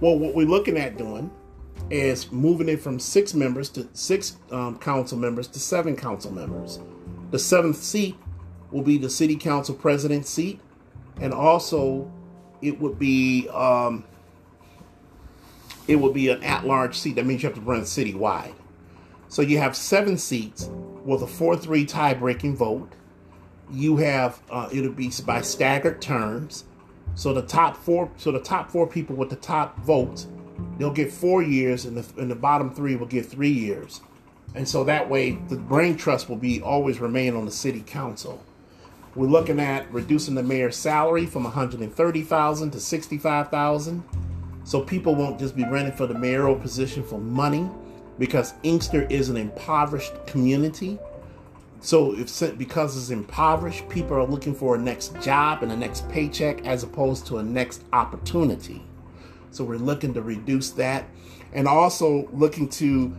[0.00, 1.30] Well, what we're looking at doing
[1.90, 6.80] is moving it from six members to six um, council members to seven council members.
[7.34, 8.14] The seventh seat
[8.70, 10.60] will be the city council president seat,
[11.20, 12.08] and also
[12.62, 14.04] it would be um,
[15.88, 17.16] it would be an at-large seat.
[17.16, 18.54] That means you have to run citywide.
[19.26, 20.70] So you have seven seats
[21.04, 22.92] with a four-three tie-breaking vote.
[23.68, 26.66] You have uh, it'll be by staggered terms.
[27.16, 30.28] So the top four, so the top four people with the top votes,
[30.78, 34.02] they'll get four years, and the and the bottom three will get three years.
[34.54, 38.42] And so that way, the brain trust will be always remain on the city council.
[39.14, 44.04] We're looking at reducing the mayor's salary from 130,000 to 65,000.
[44.64, 47.68] So people won't just be running for the mayoral position for money
[48.18, 50.98] because Inkster is an impoverished community.
[51.80, 56.08] So if because it's impoverished, people are looking for a next job and a next
[56.08, 58.82] paycheck as opposed to a next opportunity.
[59.50, 61.04] So we're looking to reduce that
[61.52, 63.14] and also looking to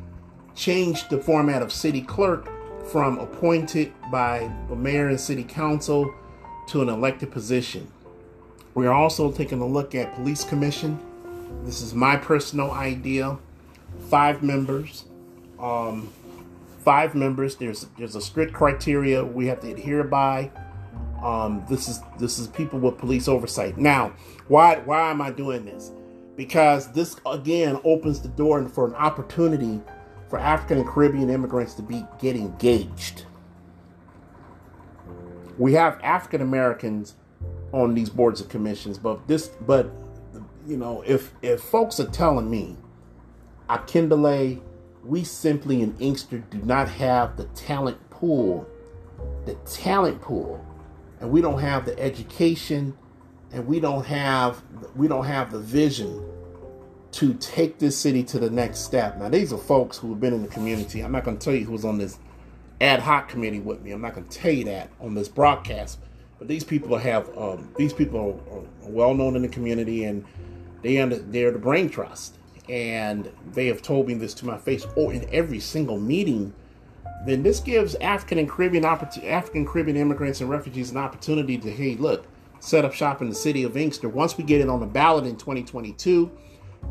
[0.55, 2.49] change the format of city clerk
[2.91, 6.13] from appointed by the mayor and city council
[6.67, 7.91] to an elected position.
[8.73, 10.99] We are also taking a look at police commission.
[11.63, 13.37] This is my personal idea.
[14.09, 15.05] Five members.
[15.59, 16.09] Um,
[16.83, 17.55] five members.
[17.55, 20.51] There's there's a strict criteria we have to adhere by.
[21.23, 23.77] Um, this is this is people with police oversight.
[23.77, 24.13] Now,
[24.47, 25.91] why why am I doing this?
[26.35, 29.81] Because this again opens the door for an opportunity
[30.29, 33.25] for African and Caribbean immigrants to be get engaged.
[35.57, 37.15] We have African Americans
[37.71, 39.91] on these boards of commissions, but this but
[40.67, 42.77] you know, if if folks are telling me
[43.69, 44.61] Akindele,
[45.03, 48.67] we simply in Inkster do not have the talent pool,
[49.45, 50.65] the talent pool,
[51.19, 52.97] and we don't have the education,
[53.51, 54.63] and we don't have
[54.95, 56.23] we don't have the vision
[57.15, 59.17] to take this city to the next step.
[59.17, 60.99] Now, these are folks who have been in the community.
[60.99, 62.19] I'm not going to tell you who's on this
[62.81, 63.91] ad hoc committee with me.
[63.91, 65.99] I'm not going to tell you that on this broadcast.
[66.37, 70.25] But these people have um, these people are, are, well known in the community, and
[70.81, 72.35] they under, they're the brain trust,
[72.67, 76.53] and they have told me this to my face, or in every single meeting.
[77.25, 81.95] Then this gives African and Caribbean African Caribbean immigrants and refugees an opportunity to hey,
[81.95, 82.27] look,
[82.59, 84.09] set up shop in the city of Inkster.
[84.09, 86.29] Once we get it on the ballot in 2022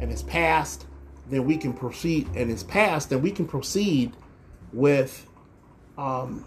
[0.00, 0.86] and it's passed,
[1.30, 4.12] then we can proceed, and it's passed, then we can proceed
[4.72, 5.26] with
[5.96, 6.44] um,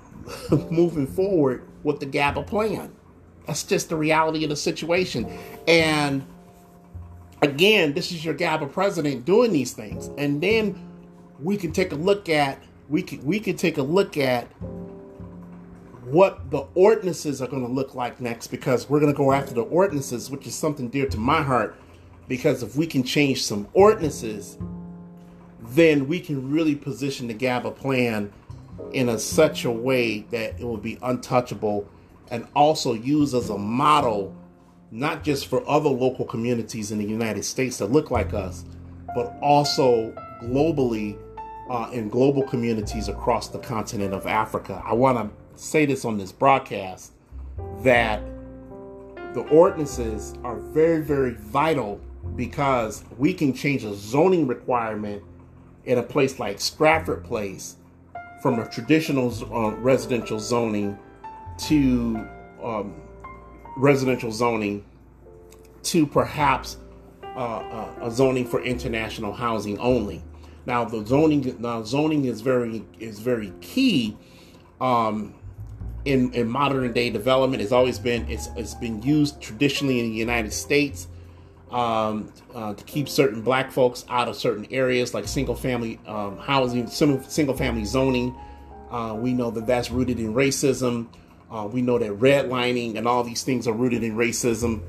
[0.69, 2.93] moving forward with the GABA plan.
[3.45, 5.31] That's just the reality of the situation.
[5.67, 6.25] And
[7.41, 10.09] again, this is your GABA president doing these things.
[10.17, 10.87] And then
[11.39, 14.45] we can take a look at we can we can take a look at
[16.03, 19.53] what the ordinances are going to look like next because we're going to go after
[19.53, 21.75] the ordinances, which is something dear to my heart
[22.27, 24.57] because if we can change some ordinances,
[25.61, 28.31] then we can really position the GABA plan
[28.91, 31.87] in a such a way that it will be untouchable
[32.29, 34.35] and also used as a model
[34.91, 38.63] not just for other local communities in the United States that look like us,
[39.15, 40.11] but also
[40.43, 41.17] globally
[41.69, 44.81] uh, in global communities across the continent of Africa.
[44.85, 47.13] I want to say this on this broadcast
[47.79, 48.21] that
[49.33, 51.99] the ordinances are very, very vital
[52.37, 55.23] because we can change a zoning requirement
[55.85, 57.75] in a place like Stratford Place
[58.41, 60.97] from a traditional uh, residential zoning
[61.57, 62.27] to
[62.63, 63.01] um,
[63.75, 64.85] residential zoning
[65.83, 66.77] to perhaps
[67.23, 70.23] uh, uh, a zoning for international housing only.
[70.67, 74.15] Now the zoning now zoning is very is very key
[74.79, 75.33] um,
[76.05, 77.63] in in modern day development.
[77.63, 81.07] It's always been it's it's been used traditionally in the United States
[81.71, 86.37] um, uh, to keep certain black folks out of certain areas like single family um,
[86.37, 88.35] housing, single family zoning.
[88.89, 91.07] Uh, we know that that's rooted in racism.
[91.51, 94.81] Uh, we know that redlining and all these things are rooted in racism.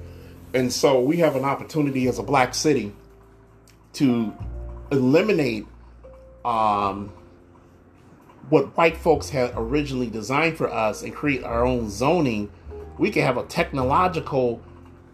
[0.54, 2.92] And so we have an opportunity as a black city
[3.94, 4.32] to
[4.90, 5.66] eliminate
[6.44, 7.12] um,
[8.48, 12.50] what white folks had originally designed for us and create our own zoning.
[12.98, 14.62] We can have a technological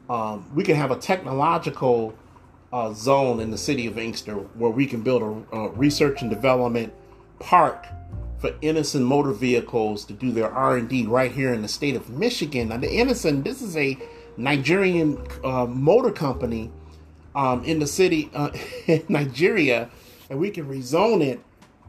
[0.09, 2.15] um, we can have a technological
[2.73, 6.31] uh, zone in the city of Inkster where we can build a, a, research and
[6.31, 6.93] development
[7.39, 7.87] park
[8.39, 12.69] for Innoson Motor Vehicles to do their R&D right here in the state of Michigan.
[12.69, 13.97] Now, the Innoson, this is a
[14.37, 16.71] Nigerian uh, motor company
[17.35, 18.51] um, in the city uh,
[18.87, 19.89] in Nigeria,
[20.29, 21.41] and we can rezone it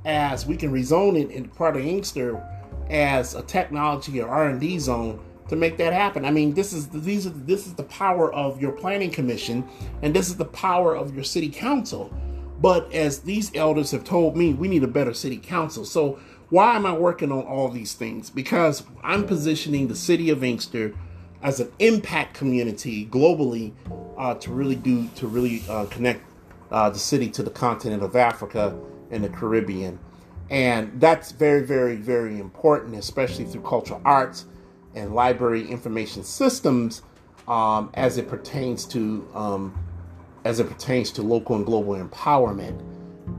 [0.06, 2.42] as we can rezone it in part of Inkster
[2.90, 6.26] as a technology or R&D zone to make that happen.
[6.26, 9.68] I mean, this is these are this is the power of your planning commission,
[10.02, 12.14] and this is the power of your city council.
[12.62, 15.86] But as these elders have told me, we need a better city council.
[15.86, 16.20] So
[16.50, 18.30] why am I working on all these things?
[18.30, 20.94] Because I'm positioning the city of Inkster
[21.44, 23.74] as an impact community globally
[24.18, 26.24] uh, to really do to really uh, connect
[26.72, 28.76] uh, the city to the continent of Africa
[29.12, 30.00] and the Caribbean,
[30.50, 34.46] and that's very, very, very important, especially through cultural arts
[34.96, 37.02] and library information systems
[37.48, 39.78] um, as it pertains to um,
[40.46, 42.82] as it pertains to local and global empowerment.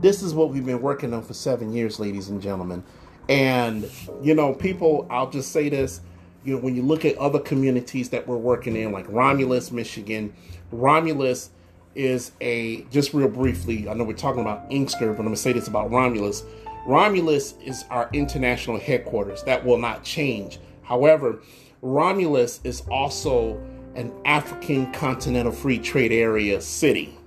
[0.01, 2.83] This is what we've been working on for seven years, ladies and gentlemen.
[3.29, 3.89] And
[4.21, 6.01] you know, people, I'll just say this.
[6.43, 10.33] You know, when you look at other communities that we're working in, like Romulus, Michigan,
[10.71, 11.49] Romulus
[11.95, 13.89] is a just real briefly.
[13.89, 16.43] I know we're talking about Inkster, but I'm gonna say this about Romulus.
[16.85, 19.43] Romulus is our international headquarters.
[19.43, 20.59] That will not change.
[20.87, 21.41] However,
[21.81, 23.61] Romulus is also
[23.95, 27.17] an African Continental Free Trade Area city.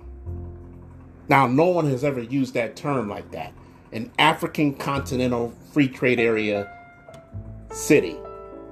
[1.29, 3.53] Now, no one has ever used that term like that.
[3.91, 6.75] An African Continental Free Trade Area
[7.71, 8.17] city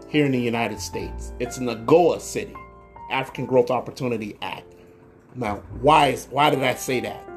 [0.08, 1.34] here in the United States.
[1.40, 2.56] It's an AGOA city,
[3.12, 4.74] African Growth Opportunity Act.
[5.36, 7.29] Now, why is why did I say that?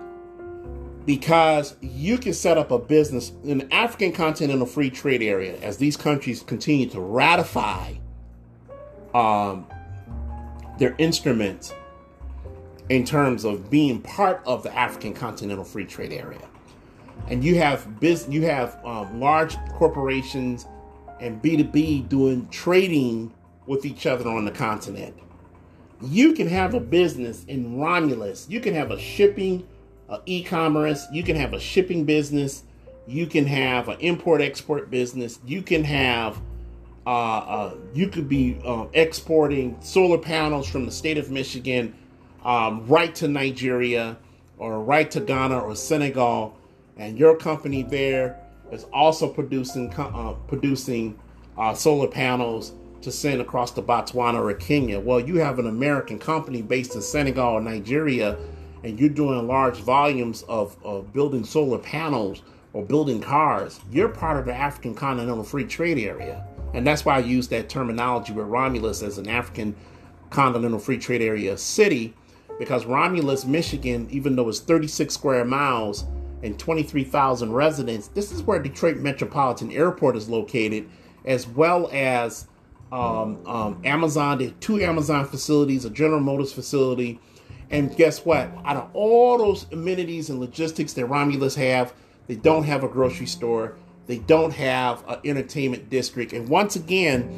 [1.05, 5.77] Because you can set up a business in the African Continental Free Trade Area as
[5.77, 7.95] these countries continue to ratify
[9.15, 9.67] um,
[10.79, 11.75] their instruments
[12.89, 16.49] in terms of being part of the African Continental Free Trade Area.
[17.29, 20.67] And you have business, you have um, large corporations
[21.21, 23.33] and B2B doing trading
[23.67, 25.17] with each other on the continent.
[26.03, 28.47] You can have a business in Romulus.
[28.49, 29.67] You can have a shipping,
[30.13, 31.07] uh, e-commerce.
[31.11, 32.65] You can have a shipping business.
[33.07, 35.41] You can have an import-export business.
[35.45, 36.41] You can have
[37.05, 41.95] uh, uh, you could be um, exporting solar panels from the state of Michigan
[42.45, 44.17] um, right to Nigeria
[44.57, 46.57] or right to Ghana or Senegal,
[46.97, 48.39] and your company there
[48.71, 51.19] is also producing uh, producing
[51.59, 55.01] uh, solar panels to send across to Botswana or Kenya.
[55.01, 58.39] Well, you have an American company based in Senegal or Nigeria,
[58.85, 63.81] and you're doing large volumes of, of building solar panels or building cars.
[63.91, 66.47] You're part of the African Continental Free Trade Area.
[66.75, 69.77] And that's why I use that terminology with Romulus as an African
[70.31, 72.15] Continental Free Trade Area city,
[72.59, 76.07] because Romulus, Michigan, even though it's 36 square miles
[76.43, 80.89] and 23,000 residents, this is where Detroit Metropolitan Airport is located,
[81.25, 82.49] as well as
[82.91, 87.21] um, um, Amazon, two Amazon facilities, a General Motors facility.
[87.73, 88.51] And guess what?
[88.65, 91.95] Out of all those amenities and logistics that Romulus have,
[92.27, 93.77] they don't have a grocery store.
[94.07, 96.35] They don't have an entertainment district.
[96.35, 97.33] And once again,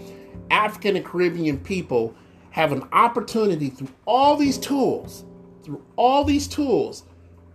[0.50, 2.14] African and Caribbean people
[2.50, 5.24] have an opportunity through all these tools,
[5.62, 7.04] through all these tools.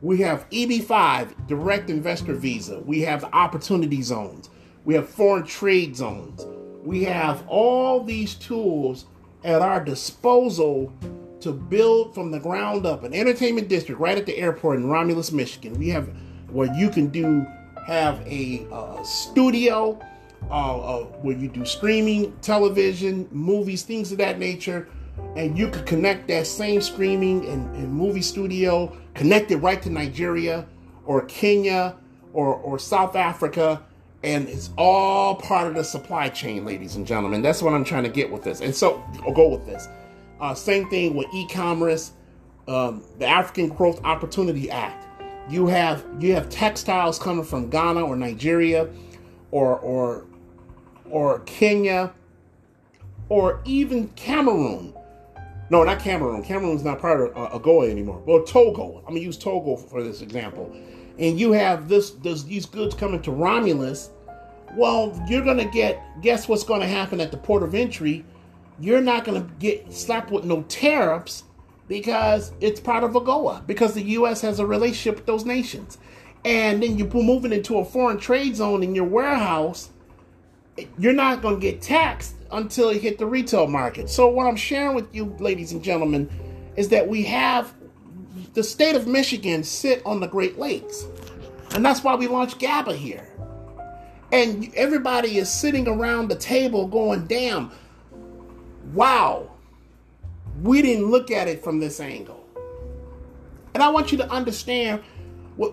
[0.01, 2.80] We have EB5, direct investor visa.
[2.80, 4.49] We have opportunity zones.
[4.86, 6.45] We have foreign trade zones.
[6.84, 9.05] We have all these tools
[9.43, 10.93] at our disposal
[11.42, 15.32] to build from the ground up an entertainment district right at the airport in Romulus,
[15.32, 15.74] Michigan.
[15.74, 16.10] We have
[16.50, 17.46] where you can do
[17.86, 18.68] have a
[19.04, 20.00] studio
[20.50, 24.88] uh, uh, where you do streaming, television, movies, things of that nature,
[25.36, 29.90] and you could connect that same streaming and, and movie studio, connect it right to
[29.90, 30.66] Nigeria
[31.06, 31.98] or Kenya
[32.34, 33.84] or, or South Africa
[34.24, 37.42] and it's all part of the supply chain, ladies and gentlemen.
[37.42, 38.60] That's what I'm trying to get with this.
[38.60, 39.88] And so, I'll go with this.
[40.40, 42.14] Uh, same thing with e-commerce,
[42.68, 45.06] um, the African Growth Opportunity Act.
[45.50, 48.88] You have you have textiles coming from Ghana or Nigeria,
[49.52, 50.26] or or
[51.10, 52.14] or Kenya,
[53.30, 54.94] or even Cameroon.
[55.72, 56.44] No, not Cameroon.
[56.44, 58.22] Cameroon's not part of uh, AGOA anymore.
[58.26, 59.00] Well, Togo.
[59.00, 60.76] I'm gonna use Togo for this example
[61.20, 64.10] and you have this, this these goods coming to Romulus,
[64.76, 68.26] well, you're gonna get guess what's gonna happen at the port of entry?
[68.80, 71.43] You're not gonna get slapped with no tariffs
[71.88, 75.97] because it's part of AGOA, because the US has a relationship with those nations.
[76.45, 79.89] And then you're moving into a foreign trade zone in your warehouse,
[80.97, 84.09] you're not gonna get taxed until you hit the retail market.
[84.09, 86.30] So what I'm sharing with you, ladies and gentlemen,
[86.77, 87.73] is that we have
[88.53, 91.05] the state of Michigan sit on the Great Lakes.
[91.71, 93.27] And that's why we launched GABA here.
[94.32, 97.71] And everybody is sitting around the table going, damn,
[98.94, 99.52] wow,
[100.62, 102.46] we didn't look at it from this angle.
[103.74, 105.02] And I want you to understand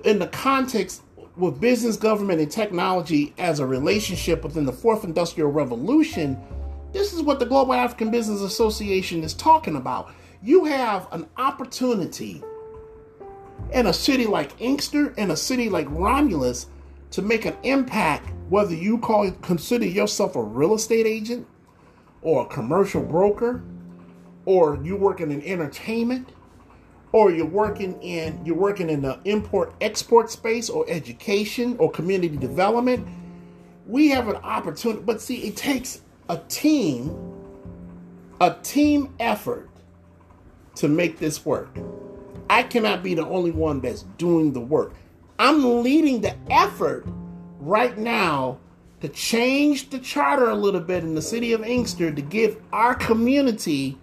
[0.05, 1.03] in the context
[1.37, 6.41] with business, government, and technology as a relationship within the fourth industrial revolution
[6.93, 10.15] This is what the Global African Business Association is talking about.
[10.43, 12.43] You have an opportunity
[13.73, 16.69] in a city like Inkster, in a city like Romulus,
[17.11, 21.47] to make an impact, whether you call consider yourself a real estate agent
[22.27, 23.63] or a commercial broker,
[24.47, 26.29] or you working in entertainment,
[27.13, 32.37] or you're working in you're working in the import export space or education or community
[32.37, 33.07] development.
[33.87, 37.17] We have an opportunity, but see, it takes a team,
[38.41, 39.71] a team effort
[40.75, 41.79] to make this work.
[42.51, 44.95] I cannot be the only one that's doing the work.
[45.39, 47.07] I'm leading the effort
[47.61, 48.59] right now
[49.01, 52.95] to change the charter a little bit in the city of Inkster to give our
[52.95, 53.99] community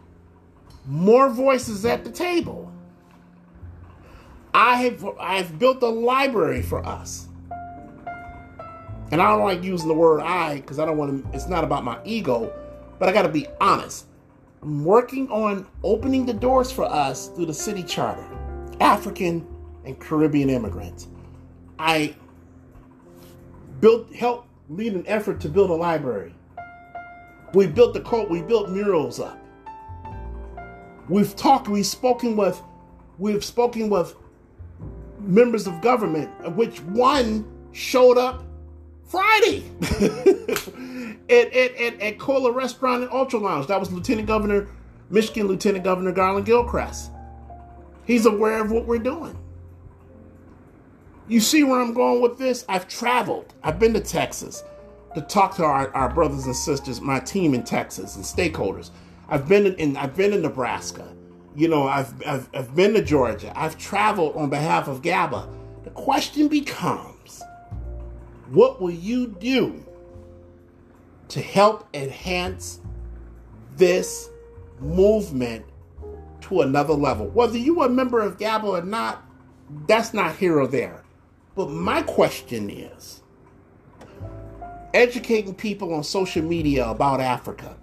[0.86, 2.72] more voices at the table.
[4.54, 7.28] I have I've built a library for us.
[9.12, 11.64] And I don't like using the word I because I don't want to it's not
[11.64, 12.54] about my ego,
[13.00, 14.06] but I got to be honest.
[14.62, 18.26] I'm working on opening the doors for us through the city charter.
[18.80, 19.46] African
[19.86, 21.08] and Caribbean immigrants.
[21.80, 22.16] I
[23.82, 26.34] built helped lead an effort to build a library.
[27.54, 29.40] We built the court, we built murals up.
[31.10, 32.62] We've talked, we've spoken with
[33.18, 34.16] we've spoken with
[35.20, 38.44] members of government, of which one showed up
[39.06, 39.64] Friday
[41.30, 43.68] at, at, at, at Cola Restaurant and Ultra Lounge.
[43.68, 44.68] That was Lieutenant Governor,
[45.10, 47.12] Michigan Lieutenant Governor Garlin Gilchrist.
[48.06, 49.38] He's aware of what we're doing.
[51.28, 52.66] You see where I'm going with this?
[52.68, 53.54] I've traveled.
[53.64, 54.64] I've been to Texas
[55.16, 58.90] to talk to our, our brothers and sisters, my team in Texas and stakeholders.
[59.30, 61.08] I've been in I've been in Nebraska.
[61.56, 63.54] You know, I've, I've, I've been to Georgia.
[63.56, 65.48] I've traveled on behalf of GABA.
[65.84, 67.44] The question becomes,
[68.50, 69.86] what will you do
[71.30, 72.82] to help enhance
[73.78, 74.30] this
[74.80, 75.66] movement
[76.42, 77.28] to another level.
[77.30, 79.24] Whether you are a member of GABA or not,
[79.88, 81.03] that's not here or there.
[81.56, 83.22] But my question is
[84.94, 87.76] educating people on social media about Africa,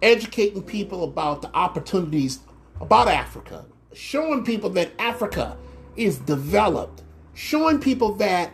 [0.00, 2.40] educating people about the opportunities
[2.80, 5.56] about Africa, showing people that Africa
[5.96, 7.02] is developed,
[7.34, 8.50] showing people that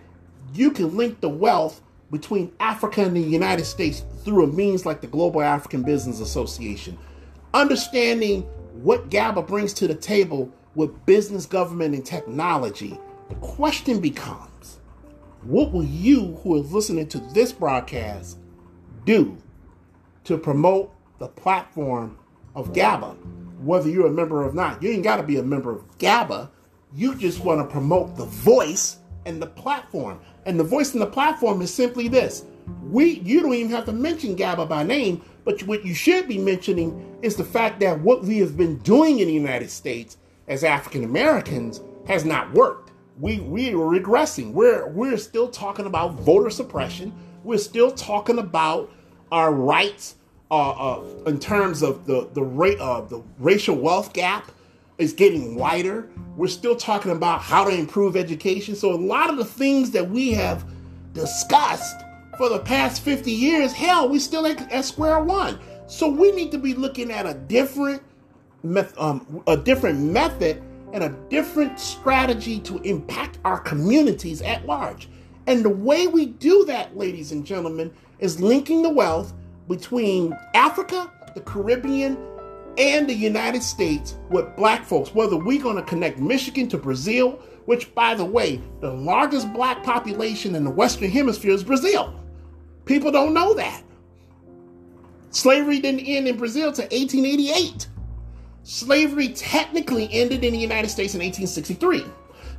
[0.55, 5.01] you can link the wealth between Africa and the United States through a means like
[5.01, 6.99] the Global African Business Association.
[7.55, 8.43] Understanding
[8.83, 12.99] what GABA brings to the table with business, government, and technology,
[13.29, 14.79] the question becomes
[15.43, 18.39] what will you, who are listening to this broadcast,
[19.05, 19.37] do
[20.25, 22.19] to promote the platform
[22.55, 23.17] of GABA?
[23.61, 26.51] Whether you're a member or not, you ain't got to be a member of GABA.
[26.95, 30.21] You just want to promote the voice and the platform.
[30.47, 32.45] And the voice and the platform is simply this.
[32.83, 36.39] We you don't even have to mention GABA by name, but what you should be
[36.39, 40.17] mentioning is the fact that what we have been doing in the United States
[40.47, 42.88] as African Americans has not worked.
[43.21, 44.53] We we are regressing.
[44.53, 47.13] We're we're still talking about voter suppression.
[47.43, 48.91] We're still talking about
[49.33, 50.17] our rights
[50.51, 54.53] uh, uh, in terms of the the rate uh, the racial wealth gap
[54.99, 56.09] is getting wider.
[56.37, 58.75] We're still talking about how to improve education.
[58.77, 60.65] So a lot of the things that we have
[61.13, 62.03] discussed
[62.37, 65.59] for the past 50 years, hell, we still at, at square one.
[65.89, 68.03] So we need to be looking at a different,
[68.97, 70.63] um, a different method
[70.93, 75.09] and a different strategy to impact our communities at large.
[75.47, 79.33] And the way we do that, ladies and gentlemen, is linking the wealth
[79.69, 82.19] between Africa, the Caribbean,
[82.77, 85.15] and the United States with black folks.
[85.15, 89.83] Whether we're going to connect Michigan to Brazil, which, by the way, the largest black
[89.83, 92.19] population in the Western Hemisphere is Brazil.
[92.85, 93.83] People don't know that.
[95.31, 97.89] Slavery didn't end in Brazil till 1888.
[98.69, 102.05] Slavery technically ended in the United States in 1863.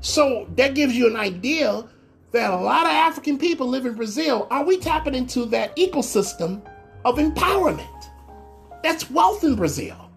[0.02, 1.88] So that gives you an idea
[2.32, 4.48] that a lot of African people live in Brazil.
[4.50, 6.64] Are we tapping into that ecosystem
[7.06, 8.10] of empowerment?
[8.82, 10.10] That's wealth in Brazil.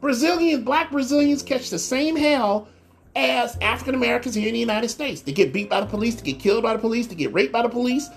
[0.00, 2.66] Brazilians, black Brazilians catch the same hell
[3.14, 5.20] as African Americans here in the United States.
[5.20, 7.52] They get beat by the police, they get killed by the police, they get raped
[7.52, 8.08] by the police,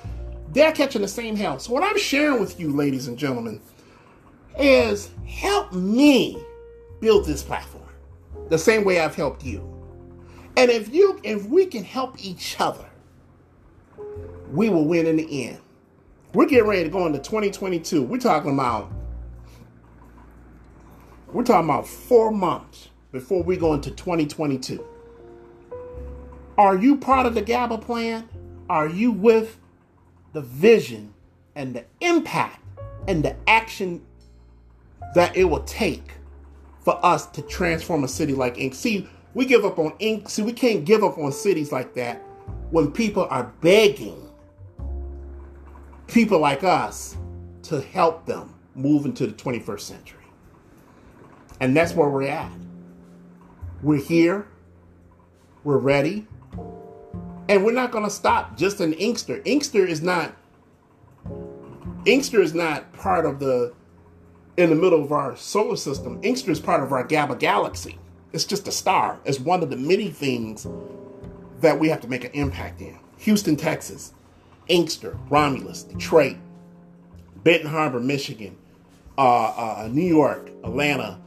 [0.53, 1.59] they're catching the same hell.
[1.59, 3.59] So, what I'm sharing with you, ladies and gentlemen,
[4.57, 6.41] is help me
[6.99, 7.83] build this platform
[8.49, 9.73] the same way I've helped you.
[10.55, 12.85] And if you if we can help each other,
[14.51, 15.59] we will win in the end.
[16.33, 18.03] We're getting ready to go into 2022.
[18.03, 18.91] We're talking about
[21.31, 24.83] we're talking about 4 months before we go into 2022.
[26.57, 28.27] Are you part of the GABA plan?
[28.69, 29.59] Are you with
[30.33, 31.13] the vision
[31.55, 32.63] and the impact
[33.07, 34.01] and the action
[35.13, 36.16] that it will take
[36.87, 38.73] for us to transform a city like Ink.
[38.73, 40.29] See, we give up on Ink.
[40.29, 42.21] See, we can't give up on cities like that
[42.71, 44.29] when people are begging
[46.07, 47.17] people like us
[47.63, 50.23] to help them move into the 21st century.
[51.59, 52.53] And that's where we're at.
[53.83, 54.47] We're here.
[55.65, 56.25] We're ready.
[57.49, 59.41] And we're not going to stop just an Inkster.
[59.43, 60.37] Inkster is not
[62.05, 63.73] Inkster is not part of the
[64.57, 66.19] in the middle of our solar system.
[66.23, 67.97] Inkster is part of our GABA galaxy.
[68.33, 69.19] It's just a star.
[69.23, 70.67] It's one of the many things
[71.61, 72.97] that we have to make an impact in.
[73.19, 74.13] Houston, Texas,
[74.67, 76.37] Inkster, Romulus, Detroit,
[77.43, 78.57] Benton Harbor, Michigan,
[79.17, 81.19] uh, uh, New York, Atlanta.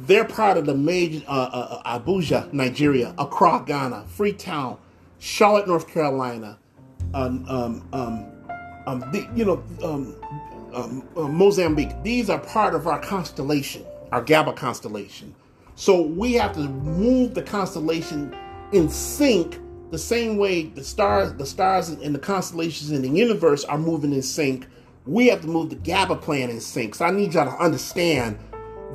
[0.00, 4.78] They're part of the major uh, uh, uh Abuja, Nigeria, Accra, Ghana, Freetown,
[5.18, 6.58] Charlotte, North Carolina,
[7.14, 8.26] um, um, um,
[8.86, 10.14] um the, you know, um,
[10.78, 12.02] Um, uh, Mozambique.
[12.04, 15.34] These are part of our constellation, our GABA constellation.
[15.74, 18.32] So we have to move the constellation
[18.72, 19.58] in sync
[19.90, 24.12] the same way the stars, the stars and the constellations in the universe are moving
[24.12, 24.68] in sync.
[25.04, 26.94] We have to move the GABA plan in sync.
[26.94, 28.38] So I need y'all to understand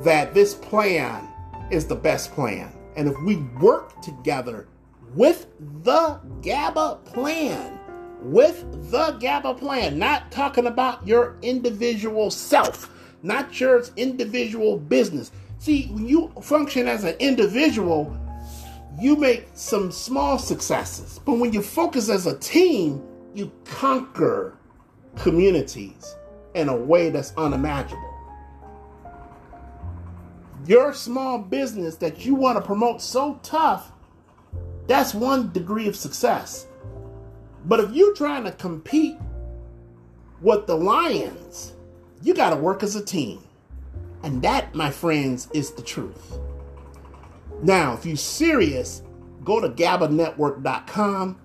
[0.04, 1.28] that this plan
[1.70, 2.72] is the best plan.
[2.96, 4.68] And if we work together
[5.14, 5.48] with
[5.82, 7.78] the GABA plan,
[8.24, 12.90] with the GABA plan, not talking about your individual self,
[13.22, 15.30] not your individual business.
[15.58, 18.16] See, when you function as an individual,
[19.00, 23.02] you make some small successes, but when you focus as a team,
[23.34, 24.56] you conquer
[25.16, 26.16] communities
[26.54, 28.10] in a way that's unimaginable.
[30.66, 33.92] Your small business that you want to promote so tough,
[34.86, 36.66] that's one degree of success.
[37.64, 39.16] But if you're trying to compete
[40.40, 41.74] with the Lions,
[42.22, 43.42] you got to work as a team.
[44.22, 46.38] And that, my friends, is the truth.
[47.62, 49.02] Now, if you're serious,
[49.44, 51.38] go to GABANetwork.com,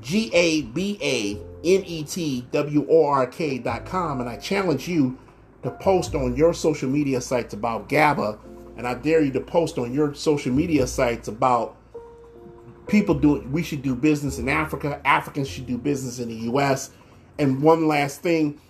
[0.00, 5.18] G A B A N E T W O R K.com, and I challenge you
[5.62, 8.38] to post on your social media sites about GABA,
[8.76, 11.76] and I dare you to post on your social media sites about
[12.86, 16.90] people doing, we should do business in Africa, Africans should do business in the U.S.
[17.38, 18.60] And one last thing,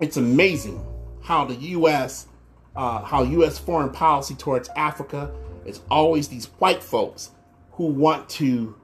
[0.00, 0.84] it's amazing
[1.22, 2.26] how the U.S.,
[2.74, 3.58] uh, how U.S.
[3.58, 5.32] foreign policy towards Africa
[5.64, 7.30] is always these white folks
[7.72, 8.74] who want to,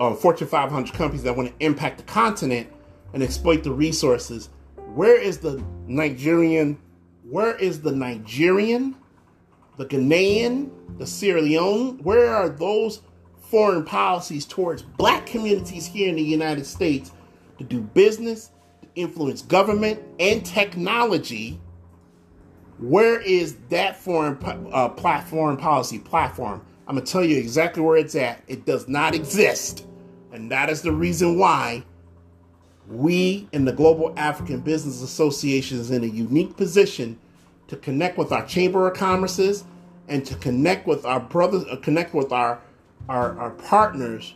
[0.00, 2.68] um, Fortune 500 companies that want to impact the continent
[3.12, 4.48] and exploit the resources.
[4.94, 6.78] Where is the Nigerian?
[7.28, 8.96] Where is the Nigerian,
[9.76, 11.98] the Ghanaian, the Sierra Leone?
[12.02, 13.00] Where are those
[13.50, 17.12] foreign policies towards black communities here in the United States
[17.58, 18.50] to do business,
[18.82, 21.60] to influence government and technology
[22.78, 24.38] where is that foreign
[24.72, 26.64] uh, platform policy platform?
[26.86, 28.42] I'm going to tell you exactly where it's at.
[28.46, 29.86] It does not exist.
[30.32, 31.84] And that is the reason why
[32.88, 37.18] we in the Global African Business Association is in a unique position
[37.68, 39.64] to connect with our Chamber of Commerces
[40.08, 42.60] and to connect with our brothers, uh, connect with our,
[43.08, 44.34] our, our partners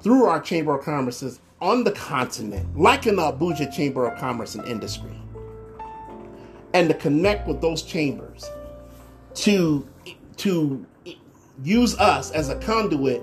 [0.00, 4.54] through our Chamber of Commerces on the continent, like in the Abuja Chamber of Commerce
[4.54, 5.12] and Industry
[6.76, 8.50] and to connect with those chambers
[9.34, 9.88] to
[10.36, 10.84] to
[11.62, 13.22] use us as a conduit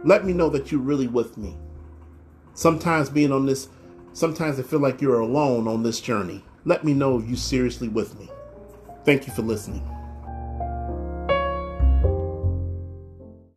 [0.04, 1.56] Let me know that you're really with me.
[2.56, 3.70] Sometimes being on this
[4.18, 6.44] Sometimes I feel like you're alone on this journey.
[6.66, 8.28] Let me know you're seriously with me.
[9.06, 9.88] Thank you for listening.